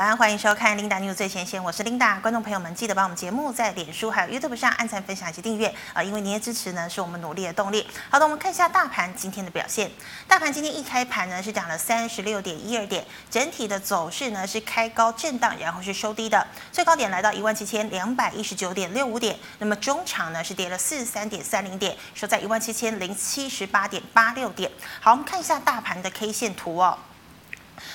[0.00, 2.18] 安，欢迎收看 Linda News 最前线，我是 Linda。
[2.20, 7.86] 观众朋友们，记得帮我们节目在脸书还有 YouTube 上按赞、分享以及订阅啊，因为您的支持呢是我们努力的动力。
[8.08, 9.90] 好的，我们看一下大盘今天的表现。
[10.26, 19.36] 大盘今天一开盘呢是涨了三十六点一二点，整体的走势呢是开高震荡，然后是收低的，最高点来到一万七千两百一十九点六五点。
[19.58, 24.70] 那么中场呢是跌了四十三点三零点，收在一万七千零七十八点八六点。
[25.00, 26.96] 好，我们看一下大盘的 K 线图哦。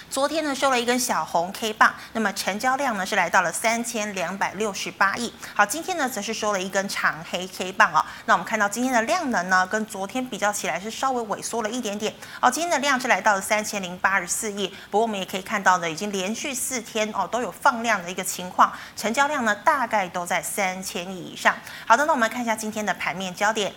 [0.09, 5.33] 昨天呢收了一根小红 K 棒，那么成交量呢是来到了三千两百六十八亿。
[5.53, 8.05] 好，今天呢则是收了一根长黑 K 棒哦。
[8.25, 12.13] 那我们看到今天的量能呢，跟昨天比较起来是稍微萎缩了一点点。
[12.41, 14.67] 哦，今天的量是来到了三千零八十四亿。
[14.89, 21.55] 不过我们也可以看到呢，已经连续四天哦都有放量的一个情况，成交量呢大概都在三千亿以上。
[21.85, 23.73] 好的，那我们看一下今天的盘面焦点。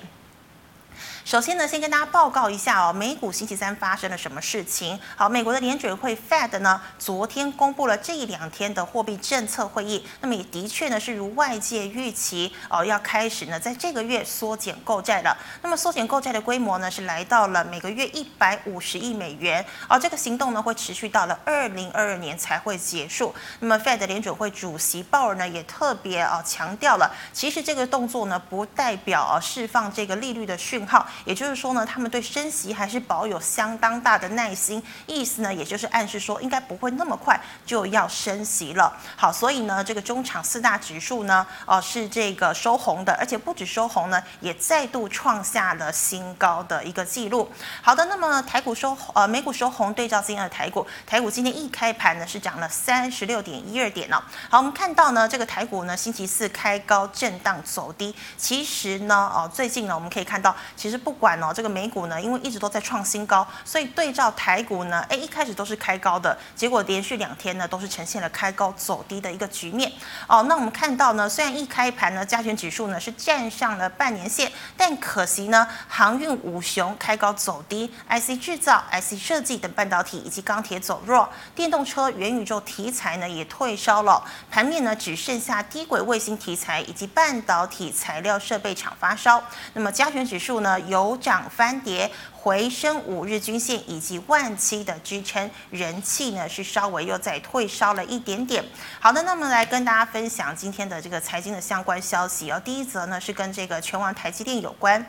[1.29, 4.99] 首先呢，先跟大家报告一下哦，美股星期三发生了什么事情？
[5.15, 15.37] 好，美国的联准会 Fed 呢，昨天公布了这一两天的货币政策会议，那么也的确呢是如外界预期哦，要开始呢在这个月缩减购债了。
[15.61, 23.35] 那么缩减购债的规模呢是来到了每个月一百五十亿美元，而这个行动呢会持续到了二零二二年才会结束。
[23.61, 31.07] 那么 Fed 联准会主席鲍尔呢也特别啊强调了，其实这个动作呢不代表啊释放这个利率的讯号。
[31.25, 38.95] 也就是说呢，他们对升息还是保有相当大的耐心，意思呢，也就是暗示说，应该不会那么快就要升息了。
[39.17, 47.51] 好，所以呢，这个中场四大指数呢，哦、是这个收红的，而且不止收红呢，也再度创下了新高的一个记录。
[47.81, 60.98] 好的，那么台股收呃美股收红，对照今天的台股，台股今天一开盘呢是涨了三十六点一二点呢、好，我们看到呢，这个台股呢星期四开高震荡走低，其实呢，哦，最近呢我们可以看到，其实。
[60.99, 69.91] 不管哦，这个美股呢，因为一直都在创新高，所以对照台股呢，哎，一开始都是开高的，结果连续两天呢都是呈现了开高走低的一个局面
[70.27, 70.43] 哦。
[70.49, 89.43] 那我们看到呢，虽然一开盘呢，加权指数呢是站上了半年线，但可惜呢，航运五雄开高走低，IC 制造、IC 设计等半导体以及钢铁走弱，电动车、元宇宙题材呢也退烧了，盘面呢只剩下低轨卫星题材以及半导体材料设备厂发烧。
[89.75, 91.19] 那么加权指数呢有。
[91.19, 98.65] 涨翻跌，回升五日均线以及万七的支撑，人气呢是稍微又再退烧了一点点。
[99.01, 102.61] 好的，那么来跟大家分享今天的这个财经的相关消息哦。
[102.65, 105.05] 第一则呢是跟这个权王台积电有关。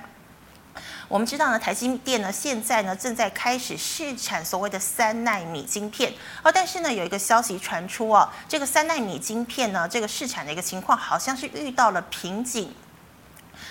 [1.07, 6.11] 我们知道呢，台积电呢现在呢正在开始试产所谓的三奈米晶片
[6.43, 12.73] 哦，但是呢有一个消息传出哦，这个三奈米晶片呢这个试产的一个情况好像是遇到了瓶颈。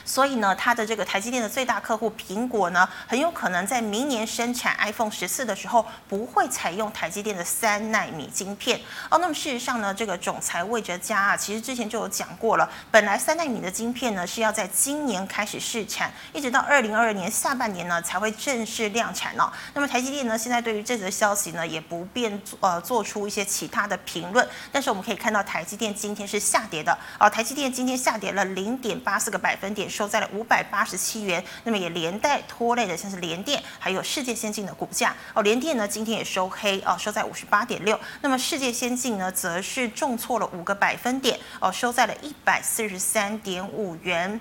[0.09, 8.81] 所以呢，它的这个台积电的最大客户苹果呢，很有可能在明年生产 iPhone 十四的时候，不会采用台积电的三纳米晶片
[9.11, 9.19] 哦。
[9.19, 19.53] 那么事实上呢，这个总裁魏哲嘉啊，其实之前就有讲过了，本来三纳米的晶片呢是要在今年开始试产，一直到二零二二年下半年呢才会正式量产哦。
[19.75, 24.49] 那么台积电呢，现在对于这则消息呢，也不便呃做出一些其他的评论。
[24.73, 29.87] 但是我们可以看到，台积电今天是下跌的哦，台积电今天下跌了零点八四个百分点。
[29.99, 35.43] 收在了五百八十七元，那么也连带拖累的像是联电，还有世界先进的股价哦。
[35.43, 37.99] 联电呢今天也收黑哦，收在五十八点六。
[38.21, 44.41] 那么世界先进呢则是重挫了五个百分点哦，收在了一百四十三点五元。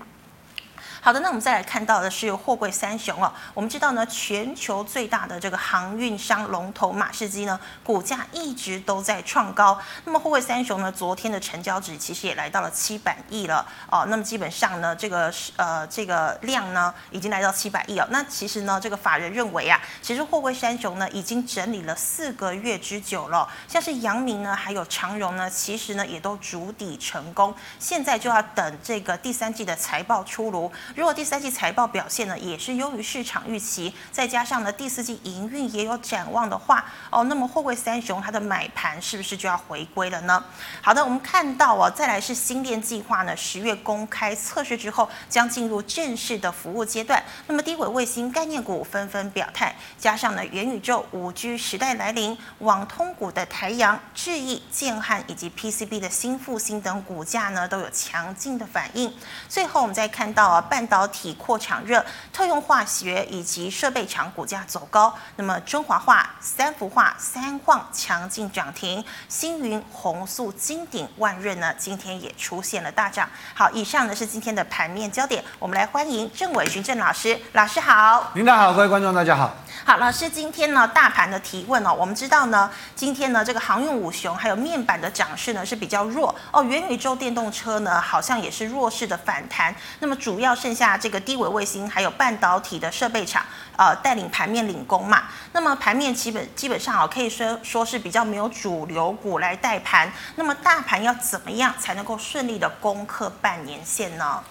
[1.00, 3.32] 好的，那我们再来看到的是货柜三雄哦。
[3.54, 9.78] 我们知道呢，全球最大的这个航运商龙头马士基呢，股价一直都在创高。
[10.04, 14.04] 那么货柜三雄呢，昨天的成交值其实也来到了七百亿了哦。
[14.08, 18.06] 那么基本上呢，这个呃这个量呢，已经来到七百亿哦。
[18.10, 23.48] 那其实呢，这个法人认为啊，其实货柜三雄呢，已经整理了四个月之久了。
[23.68, 30.70] 像是阳明呢，还有长荣呢，其实呢也都筑底成功，现在就要等这个第三季的财报出炉。
[30.94, 40.42] 如果第三季财报表现呢，也是优于市场预期，再加上呢第四季营运也有展望的话，哦，那么货柜三雄它的买盘是不是就要回归了呢？
[40.80, 47.22] 好的，我们看到哦，再来是星链计划呢，十月公开测试之后，将进入正式的服务阶段。
[47.46, 59.14] 那么低轨卫星概念股纷纷表态，加上呢元宇宙五 G 时代来临，网通股的台阳、智易、建汉以及 PCB 的新复兴等股价呢，都有强劲的反应。
[59.48, 65.12] 最后我们再看到啊，半导体扩厂热、特用化学以及设备厂股价走高。
[65.34, 73.28] 那么中华化、三幅化、三矿强劲涨停，星云、弘塑、金鼎、万润呢，今天也出现了大涨。
[73.54, 78.30] 好，以上呢是今天的盘面焦点，我们来欢迎郑伟群郑老师，老师好。
[78.34, 79.52] 领导好，各位观众大家好。
[79.84, 93.42] 好，老师，今天呢，大盘的提问哦，我们知道呢，今天呢，这个航运五雄还有面板的涨势呢是比较弱哦，元宇宙电动车呢好像也是弱势的反弹，那么主要剩下这个低轨卫星还有半导体的设备厂，
[93.74, 95.22] 呃，带领盘面领工嘛，
[95.54, 104.42] 那么盘面基本基本上哦，可以说说是比较没有主流股来带盘，那么大盘要怎么样才能够顺利的攻克半年线呢？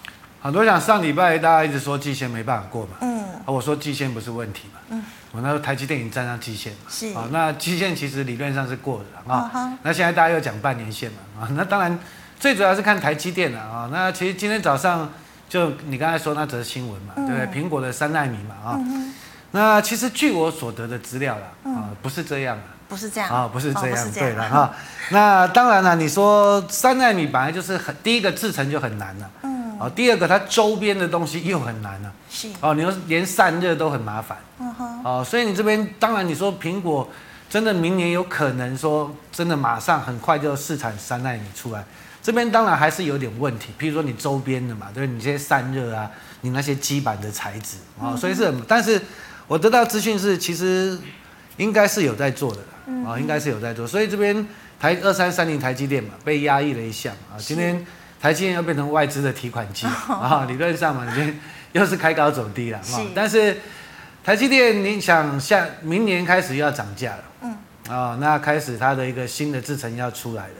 [0.42, 5.04] 很多想上礼拜大家一直说季线没办法过嘛，嗯，我说季线不是问题嘛，嗯。
[5.30, 9.48] 我那时候台积电已经站上季线，是啊，那季线其实理论上是过的啊。
[9.54, 9.70] Uh.
[9.84, 11.96] 那现在大家又讲半年线嘛啊，那当然
[12.40, 13.88] 最主要是看台积电了啊。
[13.92, 15.12] 那其实今天早上
[15.48, 17.62] 就你刚才说那则新闻嘛，嗯、对不对？
[17.62, 18.80] 苹果的三奈米嘛啊。
[19.52, 23.30] 那其实据我所得的资料啦啊，嗯、不是这样的，不是这样。
[23.30, 24.28] 啊，不是这样，哦、这样。
[24.28, 24.74] 对了哈。
[25.10, 29.30] 那当然了，你说三奈米本来就是很第一个制程就很难了。
[29.42, 29.58] 嗯。
[29.80, 32.48] 哦，第二个它周边的东西又很难了，是。
[32.60, 37.08] 哦，你说连散热都很麻烦，嗯哼，哦，所以你这边当然你说苹果
[37.48, 41.84] 真的明年有可能说真的马上很快就试产三奈米出来，
[42.28, 46.10] 这边当然还是有点问题，譬如说你周边的嘛，对，你这些散热啊，
[46.42, 49.00] 你那些基板的材质啊，所以是，但是
[49.46, 50.98] 我得到资讯是其实
[51.56, 52.60] 应该是有在做的，
[53.08, 54.46] 啊，应该是有在做，所以这边
[54.78, 57.82] 台二三三零台积电嘛被压抑了一下啊，今天。
[58.20, 61.38] 台积电又变成外资的提款机啊， 理论上嘛，已经
[61.70, 62.80] 又是开高走低了。
[62.82, 62.96] 是。
[63.14, 63.56] 但是
[64.24, 67.56] 台积电，你想下明年开始要涨价了，嗯，
[67.88, 70.54] 啊，那开始它的一个新的制程要出来了，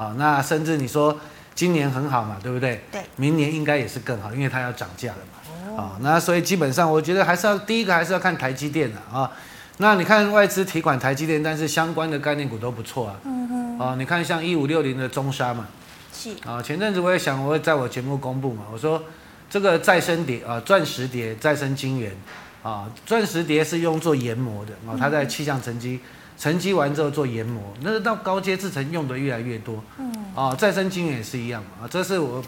[0.00, 1.14] 啊，那甚至你说
[1.54, 2.82] 今年很好嘛，对不对？
[2.90, 3.02] 对。
[3.16, 5.82] 明年应该也是更好，因为它要涨价了嘛。
[5.82, 9.30] 啊，那所以基本上我觉得还是要第一个还是要看台积电的啊。
[9.76, 13.16] 那你看外资提款台积电，但是相关的概念股都不错啊。
[13.24, 13.78] 嗯哼。
[13.78, 15.66] 啊，你看像一五六零的中沙嘛。
[16.12, 18.64] 是啊，前阵子我也想，我会在我节目公布嘛。
[18.72, 19.02] 我说
[19.48, 22.12] 这个再生碟啊，钻石碟再生晶圆
[22.62, 26.00] 啊，钻石碟是用做研磨的啊，它在气象沉积
[26.40, 29.84] 沉积完之后做研磨，那个到高阶制程用的越来越多。
[29.98, 30.10] 嗯。
[30.34, 31.84] 啊，再生晶圆也是一样嘛。
[31.84, 32.42] 啊，这是我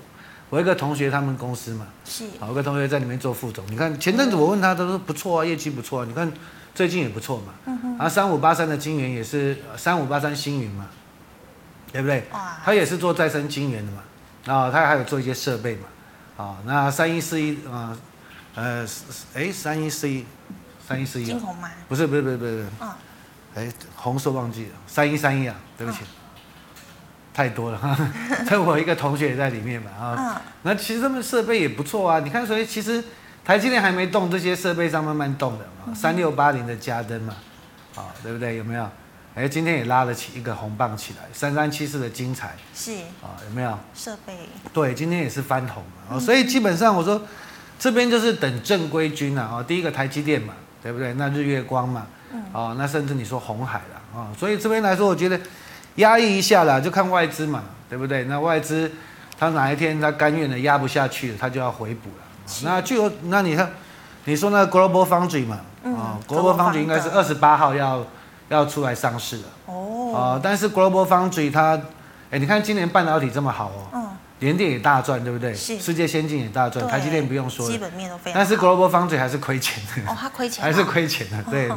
[0.49, 1.87] 我一个同学他们公司嘛。
[2.05, 2.25] 是。
[2.41, 3.65] 我，一个同学在里面做副总。
[3.69, 6.07] 你看前阵子我问他，他说不错啊，业绩不错啊。
[6.09, 6.33] 你看
[6.75, 7.53] 最近也不错嘛。
[7.67, 7.99] 嗯哼。
[7.99, 10.89] 啊，三五八三的晶圆也是三五八三星云嘛。
[11.93, 12.25] 对不对？
[12.65, 13.99] 他也是做再生晶圆的嘛，
[14.47, 15.83] 然后他还有做一些设备嘛，
[16.43, 17.95] 啊，那三一四一啊，
[18.55, 18.83] 呃，
[19.35, 20.25] 哎，三一四一，
[20.89, 21.71] 三一四一，金红吗？
[21.91, 22.89] 不是不是不是不是，嗯，
[23.55, 26.01] 哎，红色忘记了，三一三一啊，对不起，
[27.35, 27.97] 太多了哈，
[28.49, 33.03] 这我一个同学也在里面嘛，啊，那其实他们设备也不错啊，你看，所以其实
[33.45, 37.35] 台积电还没动，这些设备上慢慢动的嘛，三六八零的加登嘛，
[37.97, 38.57] 啊，对不对？
[38.57, 38.89] 有没有？
[39.35, 44.35] 哎，今天也拉了起一个红棒起来，三三七四的精彩是啊，有没有设备？
[44.75, 47.21] 对，今天也是翻红嘛，哦，所以基本上我说
[47.79, 49.63] 这边就是等正规军了啊。
[49.63, 50.53] 第一个台积电嘛，
[50.83, 51.15] 对不对？
[51.15, 52.07] 那日月光嘛，
[52.53, 55.39] 哦，那甚至你说红海了啊，所以这边来说，我觉得
[55.97, 58.25] 压抑一下啦，就看外资嘛，对不对？
[58.25, 58.91] 那外资
[59.39, 62.25] 他哪一天他甘愿的压不下去了，他就要回补了。
[62.65, 63.71] 那就那你看，
[64.25, 68.05] 你说那个 Global Foundry 嘛，啊，Global Foundry 应该是二十八号要。
[68.49, 71.81] 要出来上市了哦，啊，但是 Global Foundry 它，
[72.31, 75.55] 哎，你看今年半导体这么好哦，嗯，联电也大赚，对不对？
[75.55, 81.71] 是，世界先进也大赚，台积电不用说了，基本面都非常好，但是 Global Foundry 还是亏钱的，哦，它亏钱， 还是亏钱的，对，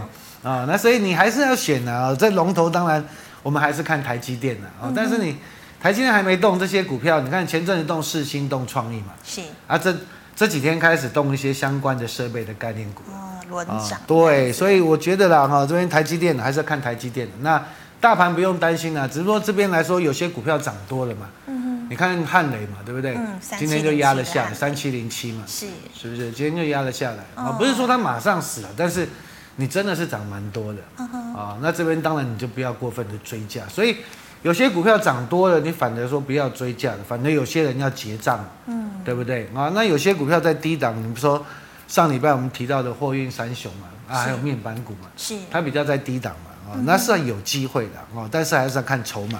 [0.45, 3.03] 啊，那所以你还是要选啊，这龙头当然
[3.41, 5.35] 我们还是看台积电的啊，但是你
[5.81, 9.95] 台积电还没动这些股票，你看前阵子动世芯动创意嘛，是，啊，这
[10.35, 13.01] 这几天开始动一些相关的设备的概念股。
[13.11, 17.33] 哦轮涨、哦，对，所以我觉得啦，哈，这边台积电还是要看台积电的。
[17.41, 17.63] 那
[18.01, 21.29] 大盘不用担心啦，只是说这边来说，有些股票涨多了嘛。
[21.45, 21.87] 嗯哼。
[21.87, 23.13] 你看汉雷嘛，对不对？
[23.13, 23.39] 嗯。
[23.59, 25.43] 今天就压了下来，三七零七嘛。
[25.45, 25.67] 是。
[25.93, 26.31] 是不是？
[26.31, 27.49] 今天就压了下来啊？
[27.49, 29.07] 哦、不是说它马上死了，但是
[29.55, 30.79] 你真的是涨蛮多的。
[30.97, 33.61] 啊、哦，那这边当然你就不要过分的追价。
[33.67, 33.97] 所以
[34.41, 38.43] 有些股票涨多了，你反而说不要追价了，反正有些人要结账。
[38.67, 38.91] 嗯。
[39.03, 39.47] 对不对？
[39.53, 41.45] 啊，那有些股票在低档，你比如说。
[41.87, 49.39] 上礼拜我们提到的货运三雄嘛，啊，还有面板股嘛，是它比较在低档嘛，啊、哦，那是有机会的哦，但是还是要看筹码。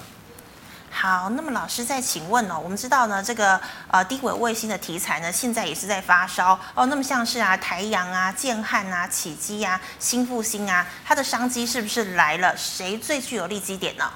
[0.97, 3.59] 好，那么老师再请问哦，我们知道呢，这个
[3.89, 6.85] 呃低轨卫星的题材呢，现在也是在发烧哦。
[6.85, 12.55] 那么像是啊台阳啊、建汉啊、启基啊、新复兴啊，它的商机是不是来了？
[12.55, 14.09] 谁最具有利基点呢？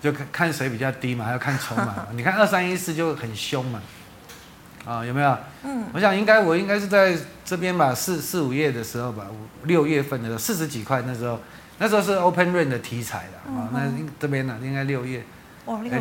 [0.00, 2.06] 就看看谁比较低嘛，还要看筹码。
[2.12, 3.82] 你看二三一四就很凶嘛。
[4.86, 5.36] 啊，有没有？
[5.64, 9.26] 嗯，我想应该我应该是在这边吧，四四五月的时候吧，
[9.64, 11.38] 六月份的时候四十几块那时候，
[11.78, 13.80] 那时候是 Open Rain 的题材的啊，那
[14.18, 15.22] 这边呢应该六月，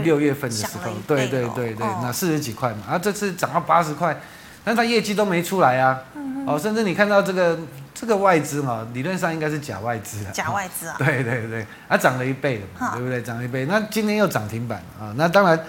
[0.03, 4.19] 六月份的时候，对对对对，那四十几块嘛，啊这次涨到八十块，
[4.63, 5.99] 但是它业绩都没出来啊，
[6.45, 7.57] 哦，甚至你看到这个
[7.93, 13.21] 这个外资嘛，理论上应该是假外资啊，假外资啊， 对对对，它涨了一倍了嘛，对不对？
[13.21, 15.59] 涨了一倍，那今天又涨停板啊，那当然。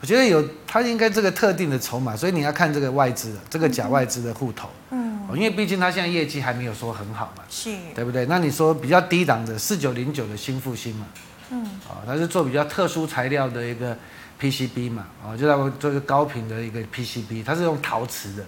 [0.00, 8.26] 我觉得有，它应该这个特定的筹码，所以你要看这个外资的这个假外资的户头，嗯，因为毕竟它现在业绩还没有说很好嘛，是，对不对？
[8.26, 11.06] 那你说比较低档的四九零九的新复兴嘛，
[11.50, 13.96] 嗯，啊，它是做比较特殊材料的一个
[14.38, 18.44] PCB 嘛，啊，就在做一个高频的一个 PCB，它是用陶瓷的，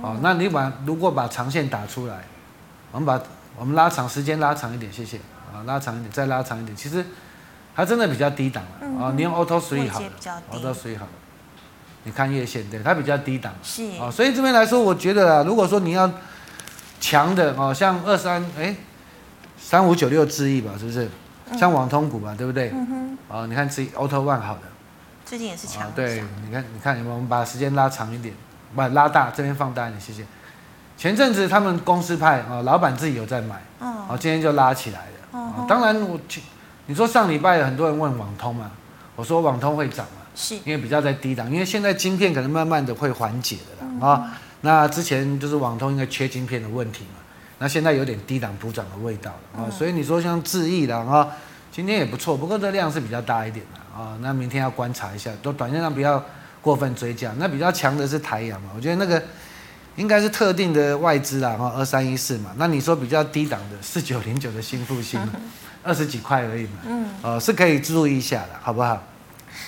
[0.00, 2.24] 哦，那你把如果把长线打出来，
[2.92, 3.20] 我们把
[3.58, 5.16] 我们拉长时间拉长一点，谢谢，
[5.52, 7.04] 啊，拉长一点，再拉长一点，其实。
[7.74, 9.12] 它真的比较低档了啊！
[9.16, 10.00] 你用 Auto Three 好
[10.52, 11.06] ，Auto Three 好，
[12.04, 16.10] 你看月线对，它比较低档，是啊、哦，所以这边来说，我觉得啊，如果说你要
[17.00, 18.76] 强的哦，像二三哎
[19.58, 21.08] 三五九六智易吧，是不是？
[21.50, 22.70] 嗯、像网通股吧，对不对？
[22.74, 23.18] 嗯哼。
[23.28, 24.62] 哦，你看智易 Auto One 好的，
[25.24, 25.92] 最近也是强、哦。
[25.96, 28.34] 对，你看，你看，我们把时间拉长一点，
[28.76, 30.26] 把拉大，这边放大一点，谢谢。
[30.98, 35.12] 前阵子他们公司派啊、哦，老板自己有在买，哦，今天就拉起来了。
[35.30, 36.42] 哦，哦当然我去。
[36.86, 38.70] 你说上礼拜有很多人问网通嘛？
[39.14, 44.30] 我说网通会涨嘛，是因为比较在低档，因为现在晶片可能慢慢的会缓解的啦啊、嗯哦。
[44.62, 47.20] 那之前就是网通应该缺晶片的问题嘛，
[47.58, 49.70] 那现在有点低档补涨的味道了啊、哦。
[49.70, 51.28] 所以你说像智易啦啊，
[51.70, 54.18] 今天也不错，不过这量是比较大一点的啊、哦。
[54.20, 56.24] 那明天要观察一下，都短线上不要
[56.62, 57.32] 过分追加。
[57.36, 59.22] 那比较强的是台阳嘛，我觉得那个
[59.96, 62.50] 应该是特定的外资啦哈，二三一四嘛。
[62.56, 65.20] 那你说比较低档的四九零九的新复兴。
[65.82, 69.02] 二十几块而已嘛，嗯，哦，是可以注意一下的，好不好？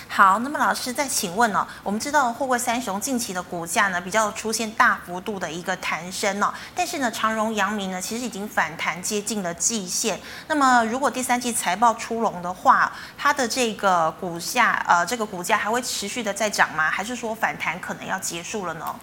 [0.07, 10.17] 好，那么老师再请问哦，我们知道货柜三雄近期的股价呢比较出现大幅度的一个弹升哦，但是呢长荣、阳明呢其实已经反弹接近了季线。
[10.47, 16.89] 那么如果第三季财报出笼的话，它的这个股价呃这个股价还会持续的在涨吗？
[16.89, 18.95] 还是说反弹可能要结束了呢？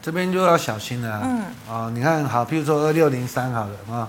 [0.00, 4.08] 这边就要小心了，嗯，啊、呃，你看好，譬如说二六零三好了啊。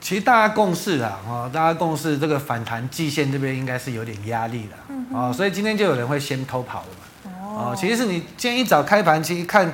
[0.00, 6.86] 其实大家共识啦，哦，大家共识这个反弹季线这边应该是有点压力的，嗯，哦，所以今天就有人会先偷跑了
[7.24, 9.72] 嘛，哦，其实是你今天一早开盘，其实看，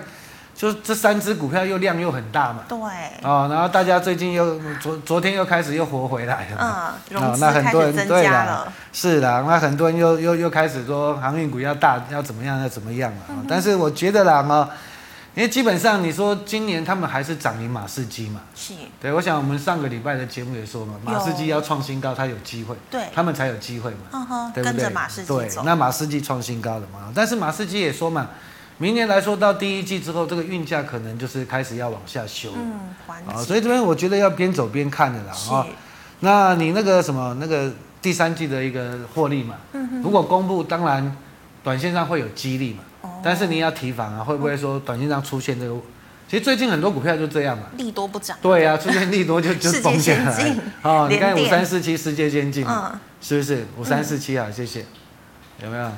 [0.55, 2.79] 就这三只股票又量又很大嘛，对，
[3.23, 6.57] 哦，然后大家最近又昨昨天又开始又活回来了，
[7.11, 14.71] 嗯，融资开始增加了，是的，那很多人又又又开始说航运股要大要怎么样要怎么样了，嗯，但是我觉得啦，哈。
[15.35, 24.73] 因为基本上你说今年他们还是涨赢马士基嘛，是，对，我想我们上个礼拜的节目也说嘛，马士基要创新高，它有机会，对，他们才有机会嘛，嗯哼，对不对？
[24.75, 28.29] 跟着马士基对，那马士基创新高了嘛，但是马士基也说嘛，
[28.77, 32.95] 明年来说到第一季之后，这个运价可能就是开始要往下修，嗯，
[33.27, 35.67] 啊，所以这边我觉得要边走边看的啦，啊，
[36.21, 37.73] 那你那个什么那个
[38.03, 41.17] 第三季的一个获利嘛，嗯哼，如果公布，当然
[41.65, 42.85] 短线上会有激励嘛。
[43.23, 45.75] 但是你要提防啊，会不会说短线上出现这个？
[46.29, 48.35] 其实最近很多股票就这样嘛，利多不涨。
[48.41, 50.57] 对啊，出现利多就 就崩下来。
[50.81, 54.47] 哦，你看五三四七世界先进，嗯，是不是五三四七啊？
[54.50, 54.85] 谢谢，
[55.62, 55.91] 有没有？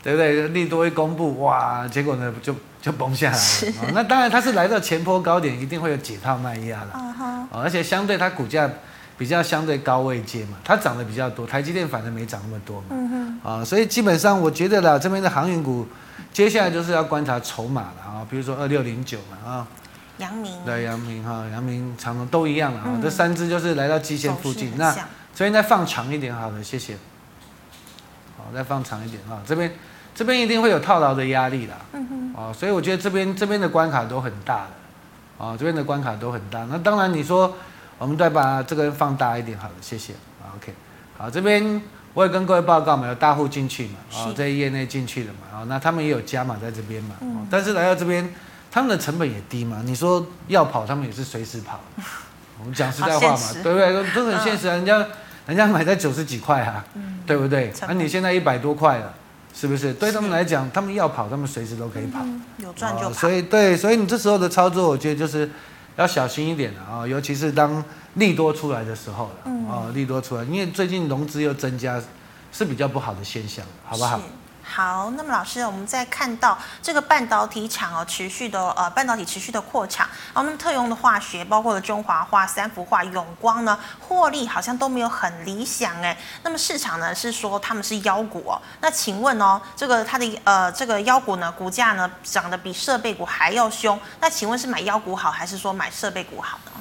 [0.00, 0.46] 对不对？
[0.48, 3.72] 利多一公布，哇，结果呢就就崩下来了。
[3.82, 6.90] 哦，那当然它是来到前坡高点，一定会有解套卖压了。
[6.94, 7.48] 嗯哼。
[7.50, 8.70] 而且相对它股价
[9.16, 12.86] 比较相对高位阶嘛，它涨得比较多，台积电反正没涨那么多嘛。
[12.90, 13.50] 嗯哼。
[13.50, 15.84] 啊，所以基本上我觉得啦，这边的航运股。
[16.32, 19.66] 接下来就是要观察筹码了啊，比如说二六零九嘛啊，
[20.18, 24.92] 阳明对阳明哈，阳明长隆都一样了啊，嗯、这三只就是来到基线附近，那
[25.34, 26.96] 这边再放长一点好了，谢谢。
[28.36, 29.72] 好，再放长一点啊，这边
[30.14, 36.64] 这边一定会有套牢的压力啦，嗯哼，啊，所以我觉得这边这边的关卡都很大的，啊，这边的关卡都很大。
[36.70, 37.54] 那当然你说
[37.98, 40.14] 我们再把这个放大一点好了，谢谢。
[40.56, 40.72] OK，
[41.16, 41.82] 好，这边。
[42.14, 48.28] 我也跟各位报告嘛，有大户进去嘛，哦，在业内进去的嘛，哦，那他们也有加码在这边嘛，嗯，但是来到这边，
[48.70, 51.80] 他们的成本也低嘛，你说要跑，他们也是随时跑。
[52.58, 54.12] 我们讲实在话嘛，对不对？
[54.12, 55.06] 都很现实啊，人家
[55.46, 57.72] 人家买在九十几块啊，嗯，对不对？
[57.86, 59.14] 那你现在一百多块了，
[59.54, 59.92] 是不是？
[59.92, 62.18] 对他们来讲，他们要跑，他们随时都可以跑，
[62.56, 63.12] 有赚就跑。
[63.12, 65.48] 所以对，所以你这时候的操作，我觉得就是
[65.94, 67.84] 要小心一点啊，尤其是当。
[68.18, 72.02] 利多出来的时候了，嗯、哦，利多出来，因为最近融资又增加，
[72.52, 74.20] 是比较不好的现象，好不好？
[74.70, 86.14] 好，那么老师，我们在看到这个半导体厂哦，持续的呃，半导体持续的扩产，然后那么特用的化学，包括了中华化、三幅化、永光呢，获利好像都没有很理想哎。
[86.42, 96.72] 那么市场呢是说他们是妖股哦，那请问哦，这个它的呃这个妖股呢，股价呢涨得比设备股还要凶，那请问是买妖股好，还是说买设备股好呢？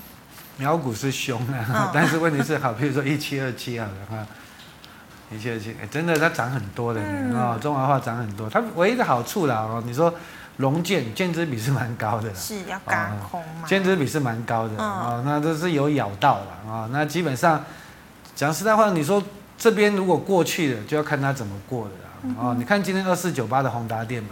[0.64, 4.28] 妖股是凶啊，嗯、但是问题是好，比如说一七二七好了哈。
[5.30, 8.50] 一七二七，真的它涨很多的，嗯、哦，中华化涨很多。
[8.50, 10.14] 它唯一的好处啦，哦，你说
[10.56, 13.68] 龙建建资比是蛮高的，是要轧空嘛？
[13.68, 16.90] 建资比是蛮高的，嗯、哦，那都是有咬到了啊、哦。
[16.94, 17.62] 那基本上
[18.38, 19.22] 讲实在话，你说
[19.58, 22.10] 这边如果过去的，就要看它怎么过的啦。
[22.24, 24.30] 嗯、哼哦，你看今天二四九八的宏达店嘛，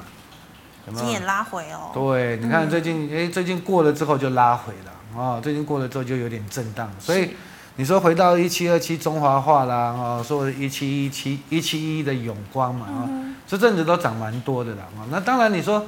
[0.88, 1.04] 有没有？
[1.04, 1.92] 今天也拉回哦。
[1.94, 7.30] 对，你看最近，哎、嗯，最近过了之后就拉回了，哦，最近过了之后就有点震荡，所以。
[7.78, 15.86] 你说回到一七二七中华化啦，哦，说一七一七一七一的永光嘛，啊、嗯哼，这阵子都涨蛮多的啦，啊，那当然你说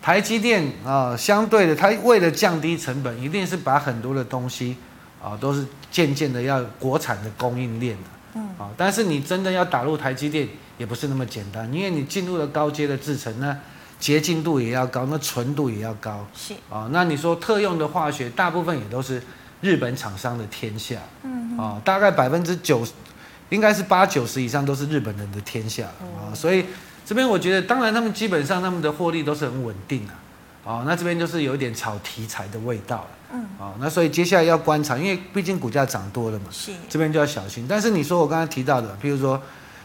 [0.00, 4.76] 台积电啊，相对的，它为了降低成本，一定是把很多的东西
[5.20, 13.58] 啊，都是渐渐的要国产的供应链的，嗯，啊，但是你真的要打入台积电，也不是那么简单，因为你进入了高阶的制程，那
[13.98, 16.54] 洁净度也要高，那纯度也要高，是。
[16.70, 19.22] 啊，那你说特用的化学，大部分也都是。
[19.62, 22.92] 日本厂商的天下，嗯哼，啊，大概百分之九十，
[23.48, 25.86] 应该是八九十以上都是日本人的天下。
[25.86, 26.66] 啊，所以
[27.06, 37.66] 这边我觉得，当然他们基本上他们的获利都是很稳定的，啊，那这边就是有一点炒题材的味道了，嗯，啊，那所以接下来要观察，因为毕竟股价涨多了嘛，是，这边就要小心。
[37.66, 39.40] 但是你说我刚才提到的，譬如说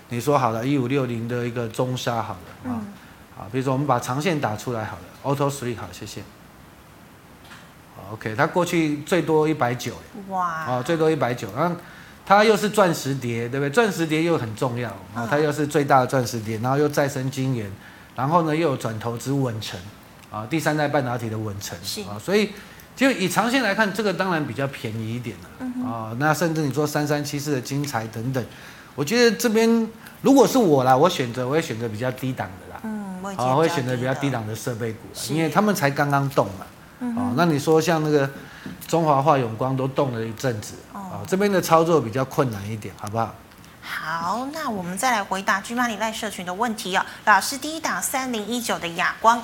[0.10, 2.34] 你说好了，一五六零的一个中沙好
[2.66, 2.82] 了，啊，
[3.42, 6.22] 啊，比如说我们把长线打出来好了，Auto Three 好，谢谢。
[8.12, 9.94] OK，它过去最多一百九，
[10.30, 11.76] 哇，哦，最多一百九，然后
[12.26, 13.70] 它又是钻石碟，对不对？
[13.70, 17.72] 钻石碟又很重要，啊，它又是最大的钻石碟，然后又再生晶圆，
[18.16, 19.80] 然后呢又有转投资稳成，
[20.30, 22.52] 啊，第三代半导体的稳成，是啊，所以
[22.98, 28.46] 就以长线来看，这个当然比较便宜一点了，啊，那甚至你说三三七四的精材等等，
[28.94, 29.88] 我觉得这边
[30.22, 32.71] 如果是我啦，我选择我会选择比较低档的
[33.30, 35.00] 啦，嗯，我啊会选择比较低档的设备股，
[35.30, 36.66] 因为他们才刚刚动嘛。
[37.18, 38.30] 哦，那你说像那个
[38.88, 43.34] 中华化、永光都动了一阵子，哦，这边的操作比较困难一点，好不好？
[43.82, 47.04] 好，那我们再来回答 GMoney LINE 社群的问题哦。
[47.26, 49.42] 老师，第一档三零一九的亚光，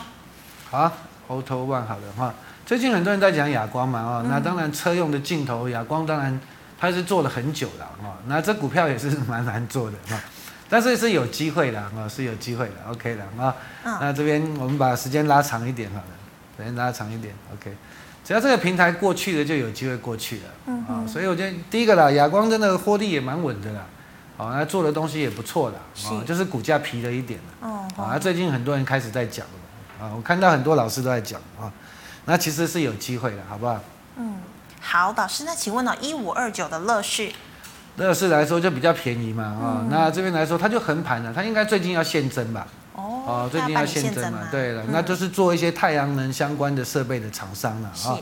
[0.69, 0.91] 好
[1.27, 2.31] ，Auto One 好的哈。
[2.63, 6.39] 最近很多人在讲亚光嘛，啊，那当然车用的镜头亚光当然
[6.79, 10.22] 它是做了很久了啊，那这股票也是蛮难做的哈，
[10.70, 13.56] 但是是有机会的啊，是有机会的，OK 的啊。
[13.84, 16.06] 那这边我们把时间拉长一点好了。
[16.58, 17.72] 时间拉长一点，OK，
[18.25, 23.86] 只要这个平台过去了，就有机会过去了，嗯，啊，所以我觉得第一个啦，亚光真的获利也蛮稳的啦，
[24.38, 25.75] 啊，那做的东西也不错啦，
[26.08, 31.72] 啊，就是股价皮了一点了，哦，啊，最近很多人开始在讲了，啊，我看到很多老师都在讲啊，
[32.25, 33.80] 那其实是有机会的，好不好？
[34.16, 34.38] 嗯，
[34.82, 37.32] 好，老师，那请问呢，一五二九的乐视，
[37.98, 42.66] 乐视来说就比较便宜嘛，啊，那这边来说它就横盘了，它应该最近要现增吧？
[42.94, 44.48] 哦，最近要现增嘛？
[44.51, 48.18] 对了，那就是做一些太阳能相关的设备的厂商了啊。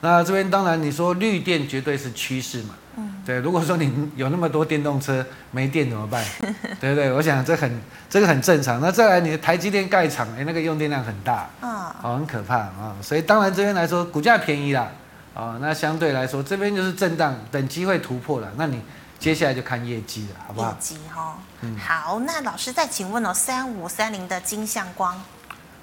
[0.00, 2.74] 那这边当然你说绿电绝对是趋势嘛。
[2.96, 3.14] 嗯。
[3.26, 6.24] 对，如果说你有那么多电动车没电怎么办？
[6.80, 7.12] 对不对？
[7.12, 8.80] 我想这很这个很正常。
[8.80, 12.96] 那再来你的台积电盖厂，哎，那个用电量很大，啊，很可怕啊。
[13.02, 14.88] 所以当然这边来说股价便宜啦，
[15.34, 18.80] 啊，那相对来说这边就是震荡，等机会突破了，那你。
[19.18, 20.68] 接下来就看业绩了，好不好？
[20.70, 25.20] 业绩哈，嗯，好，那老师再请问哦，三五三零的金相光，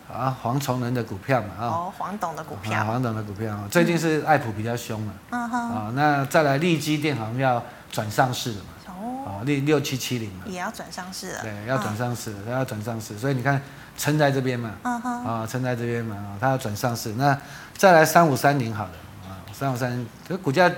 [0.10, 8.94] 啊，黄崇仁的股票嘛，啊，哦，黄董的股票，黄董的股票，最近是爱普比较凶嘛，嗯哼，啊，那再来利基电好像要转上市了嘛，
[9.26, 13.62] 哦，六六七七零嘛，也要转上市了，对，要转上市，它要转上市，所以你看
[13.98, 17.38] 撑在这边嘛，嗯哼，啊，撑在这边嘛，它要转上市，那
[17.76, 18.92] 再来三五三零好了，
[19.28, 20.72] 啊，三五三零，这股价。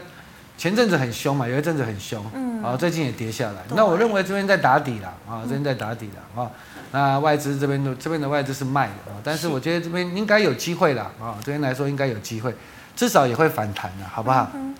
[0.57, 3.61] 前阵子很凶嘛，有一阵子很凶，嗯，啊，最近也跌下来。
[3.75, 6.49] 那我认为这边在打底了，啊，这边在打底了，啊，
[6.91, 12.55] 那外资这边的这边的外资是卖的，啊，但是我觉得这边应该有机会了，啊，这边来说应该有机会，
[12.95, 14.49] 至少也会反弹的，好不好？
[14.55, 14.73] 嗯，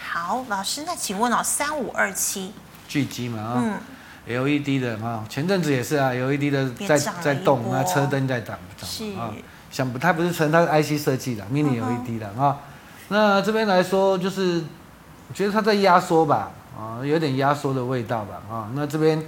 [0.00, 2.52] 好，老师，那请问哦，三五二七，
[2.86, 3.80] 巨基嘛，啊，嗯
[4.28, 9.34] ，LED 的啊，前阵子也是啊，LED 的在在动，那车灯在涨，是啊，
[9.72, 12.58] 想不，它不是纯它是 IC 设计的，Mini LED 的啊，
[13.08, 14.62] 那这边来说就是。
[15.28, 19.22] 我觉得它在压缩吧，啊，有点压缩的味道吧，啊，那这边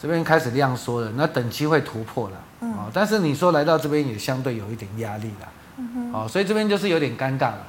[0.00, 7.66] 这边开始量缩了，那等机会突破了，啊，但是你说来到这边也相对有一点压力了，嗯哼，所以这边就是有点尴尬了，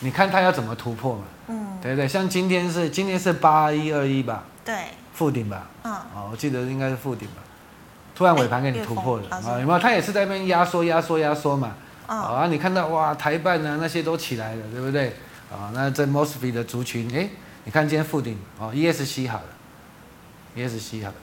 [0.00, 2.06] 你看它要怎么突破嘛，嗯，对不对？
[2.06, 4.74] 像今天是今天是八一二一吧，对，
[5.12, 5.96] 负顶吧，嗯，
[6.30, 7.42] 我记得应该是负顶吧，
[8.14, 9.78] 突然尾盘给你突破了啊，有没有？
[9.78, 11.72] 它也是在那边压缩、压缩、压缩嘛。
[12.04, 15.16] 啊，你看到哇，台办啊那些都起来了，对不对？
[15.52, 17.28] 啊、哦，那这 Mosfet 的族群，哎，
[17.64, 19.44] 你看今天附顶哦，ESC 好了
[20.56, 21.14] ，ESC 好了。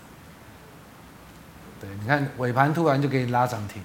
[1.81, 3.81] 对，你看尾盘突然就给你拉涨停，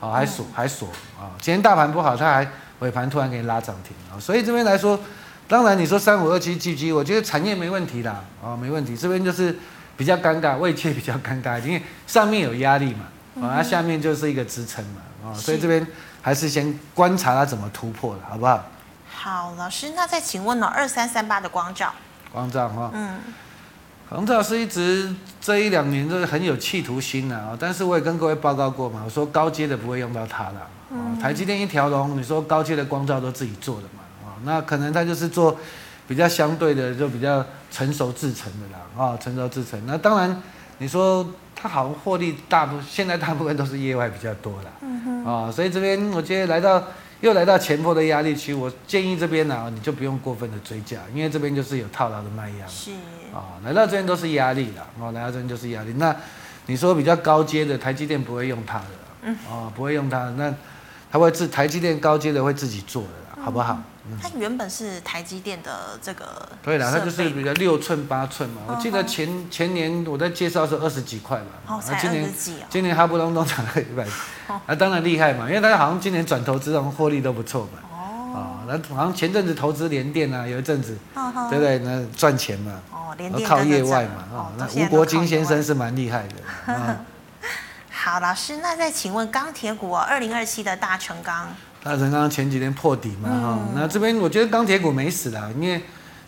[0.00, 0.88] 哦，还锁还锁
[1.20, 1.36] 啊！
[1.38, 2.48] 今天大盘不好，它还
[2.80, 4.18] 尾盘突然给你拉涨停啊！
[4.18, 4.98] 所以这边来说，
[5.46, 8.96] 当然你说三五二七 GG，我觉得产业没问题啦，啊，没问题。
[8.96, 9.54] 这边就是
[9.98, 15.86] 比较尴尬，位阶比较尴尬，因为上面有压力嘛，啊，下面就是一个支撑嘛，啊，所以这边
[16.22, 18.64] 还是先观察它怎么突破的，好不好？
[19.26, 20.66] 好，老师，那再请问呢？
[20.68, 21.92] 二三三八的光照，
[22.32, 23.18] 光照哈，嗯。
[24.08, 30.68] 光罩是一直这一两年都是很有企图心的啊，但是我也跟各位报告过嘛，我说高阶的不会用到它了。
[30.92, 31.18] 嗯。
[31.18, 34.28] 台积电一条龙，你说高阶的光照都自己做的嘛？
[34.28, 35.58] 啊，那可能它就是做
[36.06, 39.06] 比较相对的，就比较成熟制成的啦。
[39.06, 39.84] 啊，成熟制成。
[39.88, 40.40] 那当然，
[40.78, 44.70] 你说它好像获利大部，现在大部分都是业外比较多了。
[44.82, 45.24] 嗯哼。
[45.24, 46.80] 啊，所以这边我觉得来到。
[47.20, 52.66] 又来到前坡的压力区，我建议这边呢、啊，你就不用过分的追价，因为这边就是有套牢的卖压。
[52.66, 52.90] 是
[53.34, 55.92] 啊，来到这边都是压力了，哦，来到这边就是压力。
[55.96, 56.14] 那
[56.66, 58.84] 你说比较高阶的台积电不会用它的，
[59.22, 60.54] 嗯，哦，不会用它，那
[61.10, 63.08] 它会自台积电高阶的会自己做的。
[63.44, 63.80] 好不好？
[64.22, 68.62] 它原本是台积电的这个，对了，它就是比较六寸八寸嘛。
[68.68, 74.06] 我记得前前年我在介绍是二十几块嘛，哦，才二十几今年哈不隆咚涨了一百，
[74.66, 77.80] 啊当然厉害嘛，因为大家好像今年转投资，这种获利都不错嘛。
[78.36, 81.78] 哦，那好像前阵子投资联电啊，有一阵子，对不对？
[81.78, 82.72] 那赚钱嘛。
[82.92, 84.24] 哦，联电靠业外嘛。
[84.30, 86.96] 哦，那吴国金先生是蛮厉害的。
[87.90, 91.48] 好，老师，那再请问钢铁股二零二七的大成钢。
[91.86, 95.80] 大成钢前几天破底嘛，哈、嗯，那这边我觉得钢铁股没死啦，因为